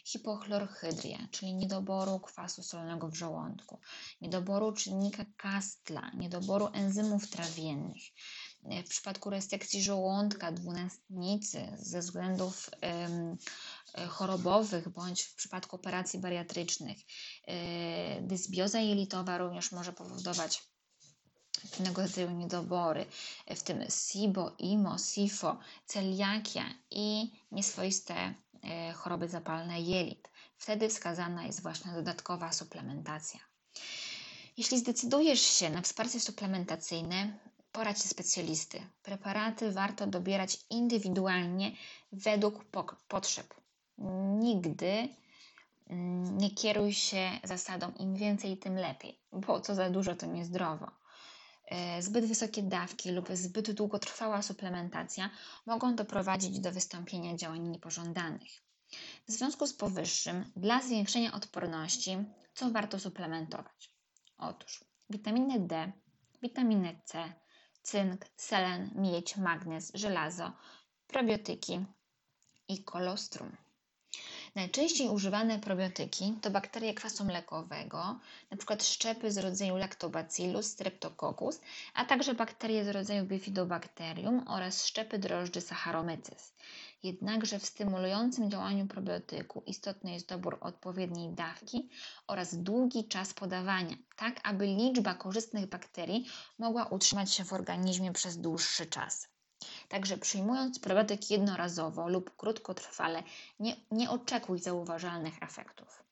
hipochlorhydria, 0.06 1.28
czyli 1.32 1.54
niedoboru 1.54 2.20
kwasu 2.20 2.64
solnego 2.64 3.08
w 3.08 3.16
żołądku, 3.16 3.80
niedoboru 4.22 4.72
czynnika 4.72 5.26
kastla, 5.38 6.12
niedoboru 6.14 6.70
enzymów 6.74 7.30
trawiennych, 7.30 8.04
w 8.64 8.90
przypadku 8.90 9.30
resekcji 9.30 9.84
żołądka, 9.84 10.52
dwunastnicy 10.52 11.68
ze 11.78 12.00
względów 12.00 12.70
ym, 13.06 13.38
chorobowych 14.10 14.90
bądź 14.90 15.22
w 15.22 15.36
przypadku 15.36 15.76
operacji 15.76 16.20
bariatrycznych, 16.20 16.98
yy, 16.98 17.54
dysbioza 18.22 18.80
jelitowa 18.80 19.38
również 19.38 19.72
może 19.72 19.94
powodować 19.94 20.64
pewnego 21.72 22.02
rodzaju 22.02 22.32
niedobory, 22.32 23.06
w 23.56 23.64
tym 23.64 23.86
SIBO, 23.90 24.56
IMO, 24.58 24.98
SIFO, 24.98 25.60
celiakia 25.86 26.66
i 26.92 27.32
nieswoiste 27.52 28.34
choroby 28.96 29.30
zapalne 29.30 29.82
jelit. 29.82 30.30
Wtedy 30.58 30.90
wskazana 30.90 31.46
jest 31.46 31.62
właśnie 31.62 31.92
dodatkowa 31.92 32.54
suplementacja. 32.54 33.40
Jeśli 34.58 34.80
zdecydujesz 34.80 35.42
się 35.42 35.70
na 35.70 35.82
wsparcie 35.82 36.20
suplementacyjne, 36.20 37.40
poradź 37.80 38.02
specjalisty. 38.02 38.82
Preparaty 39.04 39.72
warto 39.72 40.08
dobierać 40.08 40.58
indywidualnie 40.70 41.72
według 42.12 42.66
potrzeb. 43.08 43.54
Nigdy 44.40 45.10
mm, 45.88 46.38
nie 46.38 46.52
kieruj 46.52 46.94
się 46.94 47.32
zasadą 47.44 47.92
im 47.92 48.16
więcej, 48.16 48.58
tym 48.58 48.76
lepiej, 48.76 49.20
bo 49.32 49.62
co 49.62 49.76
za 49.76 49.90
dużo 49.90 50.16
to 50.16 50.26
niezdrowo. 50.26 50.92
E, 51.66 52.02
zbyt 52.02 52.26
wysokie 52.26 52.64
dawki 52.64 53.12
lub 53.12 53.30
zbyt 53.34 53.72
długotrwała 53.72 54.42
suplementacja 54.42 55.30
mogą 55.66 55.96
doprowadzić 55.96 56.60
do 56.60 56.72
wystąpienia 56.72 57.36
działań 57.36 57.68
niepożądanych. 57.68 58.52
W 59.28 59.32
związku 59.32 59.68
z 59.68 59.74
powyższym, 59.74 60.52
dla 60.56 60.82
zwiększenia 60.82 61.34
odporności, 61.34 62.18
co 62.54 62.72
warto 62.72 63.00
suplementować? 63.00 63.96
Otóż 64.38 64.84
witaminę 65.10 65.60
D, 65.60 65.92
witaminę 66.42 66.96
C, 67.06 67.34
cynk, 67.90 68.26
selen, 68.36 68.92
miedź, 68.96 69.38
magnez, 69.38 69.92
żelazo, 69.94 70.52
probiotyki 71.08 71.86
i 72.68 72.84
kolostrum. 72.84 73.58
Najczęściej 74.56 75.10
używane 75.10 75.60
probiotyki 75.60 76.34
to 76.42 76.50
bakterie 76.52 76.94
kwasu 76.94 77.26
mlekowego, 77.26 78.20
np. 78.52 78.78
szczepy 78.80 79.32
z 79.32 79.38
rodzaju 79.38 79.78
Lactobacillus 79.78 80.66
streptococcus, 80.66 81.60
a 81.94 82.06
także 82.06 82.34
bakterie 82.34 82.86
z 82.86 82.88
rodzaju 82.88 83.26
Bifidobacterium 83.26 84.48
oraz 84.48 84.86
szczepy 84.86 85.20
drożdży 85.20 85.62
Saccharomyces. 85.62 86.54
Jednakże 87.04 87.60
w 87.60 87.66
stymulującym 87.66 88.52
działaniu 88.52 88.88
probiotyku 88.88 89.64
istotny 89.66 90.12
jest 90.12 90.30
dobór 90.30 90.58
odpowiedniej 90.62 91.30
dawki 91.30 91.90
oraz 92.28 92.56
długi 92.56 93.08
czas 93.08 93.34
podawania, 93.34 93.96
tak 94.16 94.40
aby 94.44 94.66
liczba 94.66 95.14
korzystnych 95.14 95.66
bakterii 95.66 96.26
mogła 96.58 96.86
utrzymać 96.86 97.34
się 97.34 97.46
w 97.46 97.54
organizmie 97.54 98.14
przez 98.14 98.38
dłuższy 98.38 98.86
czas. 98.86 99.29
Także 99.90 100.18
przyjmując 100.18 100.80
probiotyk 100.80 101.32
jednorazowo 101.32 102.08
lub 102.08 102.36
krótkotrwale, 102.38 103.24
nie, 103.60 103.76
nie 103.92 104.10
oczekuj 104.10 104.60
zauważalnych 104.60 105.44
efektów. 105.44 106.04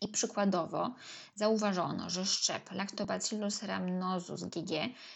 I 0.00 0.08
przykładowo 0.08 0.94
zauważono, 1.34 2.10
że 2.10 2.26
szczep 2.26 2.72
Lactobacillus 2.72 3.62
rhamnosus 3.62 4.44
GG 4.44 4.70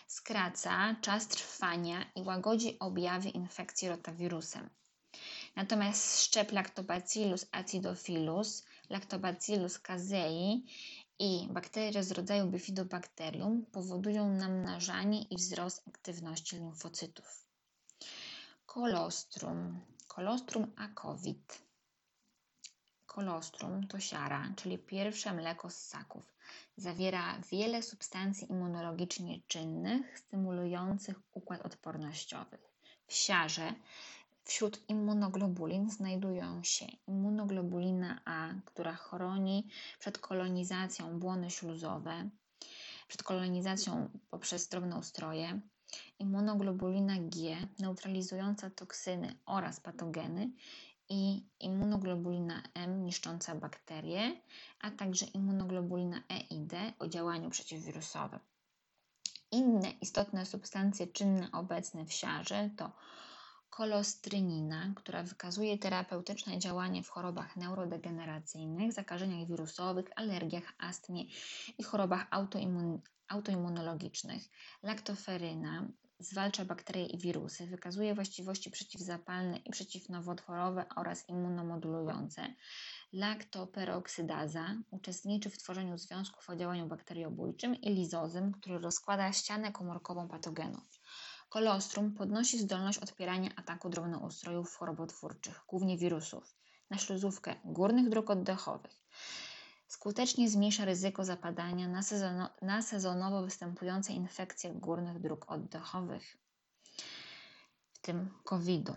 skraca 0.06 0.96
czas 1.00 1.28
trwania 1.28 2.04
i 2.14 2.22
łagodzi 2.22 2.78
objawy 2.78 3.28
infekcji 3.28 3.88
rotawirusem. 3.88 4.70
Natomiast 5.56 6.20
szczep 6.22 6.52
Lactobacillus 6.52 7.46
acidophilus, 7.52 8.64
Lactobacillus 8.90 9.78
casei 9.78 10.66
i 11.18 11.48
bakterie 11.50 12.02
z 12.04 12.12
rodzaju 12.12 12.46
Bifidobacterium 12.46 13.66
powodują 13.72 14.34
namnażanie 14.34 15.22
i 15.22 15.36
wzrost 15.36 15.88
aktywności 15.88 16.56
limfocytów. 16.56 17.49
Kolostrum, 18.70 19.80
kolostrum 20.08 20.72
akowit. 20.76 21.62
Kolostrum 23.06 23.86
to 23.86 24.00
siara, 24.00 24.52
czyli 24.56 24.78
pierwsze 24.78 25.32
mleko 25.34 25.70
z 25.70 25.76
ssaków. 25.76 26.34
Zawiera 26.76 27.40
wiele 27.52 27.82
substancji 27.82 28.50
immunologicznie 28.50 29.40
czynnych, 29.46 30.18
stymulujących 30.18 31.16
układ 31.32 31.60
odpornościowy. 31.66 32.58
W 33.06 33.12
siarze 33.12 33.74
Wśród 34.44 34.88
immunoglobulin 34.88 35.90
znajdują 35.90 36.62
się 36.62 36.86
immunoglobulina 37.06 38.20
A, 38.24 38.48
która 38.64 38.94
chroni 38.94 39.68
przed 39.98 40.18
kolonizacją 40.18 41.18
błony 41.18 41.50
śluzowe, 41.50 42.30
przed 43.08 43.22
kolonizacją 43.22 44.10
poprzez 44.30 44.68
drobnoustroje, 44.68 45.60
immunoglobulina 46.18 47.14
G, 47.18 47.56
neutralizująca 47.78 48.70
toksyny 48.70 49.34
oraz 49.46 49.80
patogeny 49.80 50.50
i 51.08 51.42
immunoglobulina 51.60 52.62
M, 52.74 53.04
niszcząca 53.04 53.54
bakterie, 53.54 54.40
a 54.80 54.90
także 54.90 55.26
immunoglobulina 55.26 56.22
E 56.28 56.38
i 56.40 56.60
D 56.60 56.92
o 56.98 57.08
działaniu 57.08 57.50
przeciwwirusowym. 57.50 58.40
Inne 59.52 59.90
istotne 59.90 60.46
substancje 60.46 61.06
czynne 61.06 61.48
obecne 61.52 62.04
w 62.06 62.12
siarze 62.12 62.70
to 62.76 62.92
kolostrynina, 63.70 64.92
która 64.96 65.22
wykazuje 65.22 65.78
terapeutyczne 65.78 66.58
działanie 66.58 67.02
w 67.02 67.08
chorobach 67.08 67.56
neurodegeneracyjnych, 67.56 68.92
zakażeniach 68.92 69.48
wirusowych, 69.48 70.06
alergiach, 70.16 70.72
astmie 70.78 71.24
i 71.78 71.82
chorobach 71.82 72.26
autoimmun 72.30 73.00
autoimmunologicznych. 73.28 74.42
Laktoferyna 74.82 75.88
zwalcza 76.20 76.64
bakterie 76.64 77.06
i 77.06 77.18
wirusy, 77.18 77.66
wykazuje 77.66 78.14
właściwości 78.14 78.70
przeciwzapalne 78.70 79.56
i 79.56 79.70
przeciwnowotworowe 79.70 80.84
oraz 80.96 81.28
immunomodulujące. 81.28 82.54
Laktoperoksydaza 83.12 84.76
uczestniczy 84.90 85.50
w 85.50 85.58
tworzeniu 85.58 85.98
związków 85.98 86.50
o 86.50 86.56
działaniu 86.56 86.86
bakteriobójczym 86.86 87.74
i 87.74 87.94
lizozym, 87.94 88.52
który 88.52 88.78
rozkłada 88.78 89.32
ścianę 89.32 89.72
komórkową 89.72 90.28
patogenów. 90.28 90.99
Kolostrum 91.50 92.14
podnosi 92.14 92.58
zdolność 92.58 92.98
odpierania 92.98 93.50
ataku 93.56 93.88
drobnoustrojów 93.88 94.76
chorobotwórczych, 94.76 95.64
głównie 95.68 95.98
wirusów, 95.98 96.56
na 96.90 96.98
śluzówkę 96.98 97.54
górnych 97.64 98.08
dróg 98.08 98.30
oddechowych. 98.30 99.02
Skutecznie 99.88 100.50
zmniejsza 100.50 100.84
ryzyko 100.84 101.24
zapadania 101.24 101.88
na, 101.88 102.02
sezono, 102.02 102.50
na 102.62 102.82
sezonowo 102.82 103.42
występujące 103.42 104.12
infekcje 104.12 104.70
górnych 104.74 105.20
dróg 105.20 105.50
oddechowych, 105.50 106.36
w 107.92 107.98
tym 107.98 108.30
COVID-u. 108.44 108.96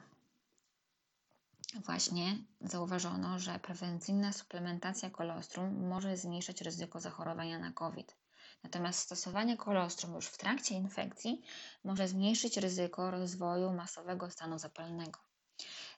Właśnie 1.86 2.38
zauważono, 2.62 3.40
że 3.40 3.60
prewencyjna 3.60 4.34
suplementacja 4.34 5.10
kolostrum 5.10 5.88
może 5.88 6.18
zmniejszać 6.18 6.62
ryzyko 6.62 7.00
zachorowania 7.00 7.60
na 7.60 7.72
COVID. 7.72 8.23
Natomiast 8.64 9.00
stosowanie 9.00 9.58
kolostrum 9.58 10.14
już 10.16 10.28
w 10.28 10.38
trakcie 10.38 10.76
infekcji 10.76 11.42
może 11.84 12.08
zmniejszyć 12.08 12.58
ryzyko 12.58 13.12
rozwoju 13.12 13.74
masowego 13.74 14.30
stanu 14.30 14.60
zapalnego. 14.60 15.20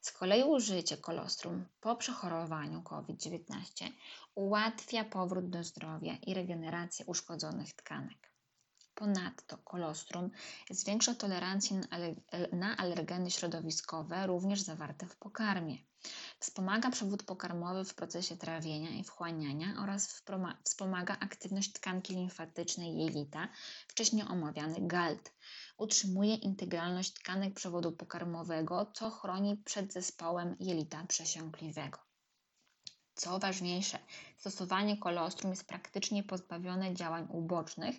Z 0.01 0.12
kolei 0.12 0.43
użycie 0.43 0.97
kolostrum 0.97 1.65
po 1.82 1.95
przechorowaniu 1.95 2.82
COVID-19 2.84 3.91
ułatwia 4.36 5.04
powrót 5.04 5.49
do 5.49 5.63
zdrowia 5.63 6.15
i 6.15 6.34
regenerację 6.34 7.06
uszkodzonych 7.06 7.73
tkanek. 7.73 8.32
Ponadto 8.95 9.58
kolostrum 9.58 10.32
zwiększa 10.69 11.15
tolerancję 11.15 11.82
na 12.51 12.78
alergeny 12.78 13.32
środowiskowe, 13.32 14.28
również 14.28 14.62
zawarte 14.62 15.06
w 15.08 15.15
pokarmie. 15.15 15.78
Wspomaga 16.39 16.91
przewód 16.91 17.23
pokarmowy 17.23 17.85
w 17.85 17.95
procesie 17.95 18.37
trawienia 18.37 18.89
i 18.89 19.03
wchłaniania 19.03 19.73
oraz 19.83 20.23
wspomaga 20.63 21.17
aktywność 21.19 21.71
tkanki 21.73 22.13
limfatycznej 22.13 22.97
jelita, 22.97 23.49
wcześniej 23.87 24.27
omawiany 24.27 24.75
GALT. 24.79 25.33
Utrzymuje 25.77 26.35
integralność 26.35 27.13
tkanek 27.13 27.53
przewodu 27.53 27.91
pokarmowego, 27.91 28.91
co 28.93 29.09
chroni 29.09 29.57
przed 29.57 29.93
zespołem 29.93 30.55
jelita 30.59 31.05
przesiąkliwego. 31.07 31.99
Co 33.15 33.39
ważniejsze, 33.39 33.99
stosowanie 34.37 34.97
kolostrum 34.97 35.51
jest 35.51 35.67
praktycznie 35.67 36.23
pozbawione 36.23 36.93
działań 36.93 37.27
ubocznych, 37.29 37.95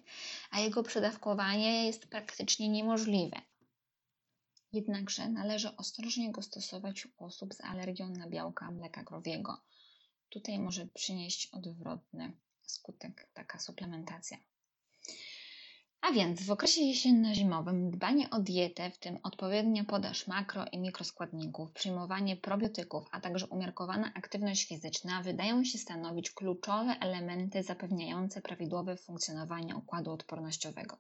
a 0.51 0.61
jego 0.61 0.83
przedawkowanie 0.83 1.87
jest 1.87 2.07
praktycznie 2.09 2.69
niemożliwe. 2.69 3.37
Jednakże 4.77 5.29
należy 5.29 5.77
ostrożnie 5.77 6.33
go 6.33 6.43
stosować 6.43 7.07
u 7.07 7.25
osób 7.25 7.55
z 7.55 7.61
alergią 7.61 8.09
na 8.09 8.29
białka 8.29 8.71
mleka 8.71 9.05
krowiego. 9.05 9.61
Tutaj 10.29 10.59
może 10.59 10.87
przynieść 10.87 11.49
odwrotny 11.53 12.33
skutek 12.63 13.29
taka 13.35 13.59
suplementacja. 13.59 14.39
A 16.01 16.13
więc 16.13 16.43
w 16.43 16.51
okresie 16.51 16.81
jesienno-zimowym 16.81 17.91
dbanie 17.91 18.31
o 18.31 18.41
dietę, 18.41 18.91
w 18.91 18.99
tym 18.99 19.19
odpowiednia 19.23 19.85
podaż 19.85 20.27
makro 20.27 20.65
i 20.73 20.79
mikroskładników, 20.79 21.73
przyjmowanie 21.73 22.37
probiotyków, 22.37 23.09
a 23.13 23.21
także 23.21 23.47
umiarkowana 23.47 24.13
aktywność 24.15 24.69
fizyczna 24.69 25.23
wydają 25.23 25.65
się 25.65 25.79
stanowić 25.79 26.31
kluczowe 26.31 26.97
elementy 27.01 27.63
zapewniające 27.63 28.43
prawidłowe 28.43 28.97
funkcjonowanie 28.97 29.77
układu 29.77 30.13
odpornościowego. 30.13 30.99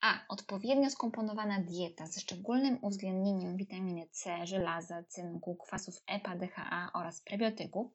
A 0.00 0.24
odpowiednio 0.28 0.90
skomponowana 0.90 1.60
dieta 1.62 2.06
ze 2.06 2.20
szczególnym 2.20 2.78
uwzględnieniem 2.82 3.56
witaminy 3.56 4.08
C, 4.10 4.46
żelaza, 4.46 5.02
cynku, 5.02 5.56
kwasów 5.56 6.02
EPA, 6.06 6.36
DHA 6.36 6.90
oraz 6.94 7.20
prebiotyków 7.20 7.92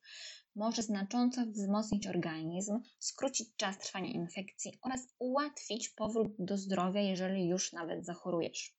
może 0.56 0.84
znacząco 0.84 1.46
wzmocnić 1.46 2.08
organizm, 2.08 2.80
skrócić 3.00 3.56
czas 3.56 3.80
trwania 3.80 4.10
infekcji 4.10 4.80
oraz 4.82 5.08
ułatwić 5.20 5.90
powrót 5.90 6.36
do 6.40 6.58
zdrowia, 6.58 7.02
jeżeli 7.02 7.48
już 7.48 7.74
nawet 7.74 8.06
zachorujesz. 8.06 8.76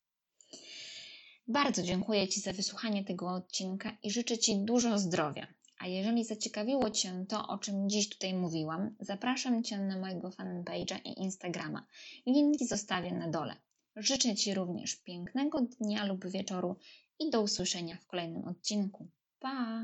Bardzo 1.49 1.83
dziękuję 1.83 2.29
Ci 2.29 2.41
za 2.41 2.53
wysłuchanie 2.53 3.05
tego 3.05 3.29
odcinka 3.29 3.97
i 4.03 4.11
życzę 4.11 4.39
Ci 4.39 4.65
dużo 4.65 4.99
zdrowia. 4.99 5.47
A 5.85 5.87
jeżeli 5.87 6.25
zaciekawiło 6.25 6.91
Cię 6.91 7.25
to, 7.29 7.49
o 7.49 7.59
czym 7.59 7.91
dziś 7.91 8.09
tutaj 8.09 8.35
mówiłam, 8.35 8.97
zapraszam 9.01 9.63
Cię 9.63 9.79
na 9.79 9.99
mojego 9.99 10.31
fanpage'a 10.31 11.01
i 11.05 11.23
Instagrama. 11.23 11.87
Linki 12.27 12.67
zostawię 12.67 13.13
na 13.13 13.29
dole. 13.29 13.57
Życzę 13.97 14.35
Ci 14.35 14.55
również 14.55 14.97
pięknego 14.97 15.61
dnia 15.61 16.07
lub 16.07 16.31
wieczoru 16.31 16.77
i 17.19 17.31
do 17.31 17.43
usłyszenia 17.43 17.97
w 17.97 18.07
kolejnym 18.07 18.45
odcinku. 18.45 19.09
Pa! 19.39 19.83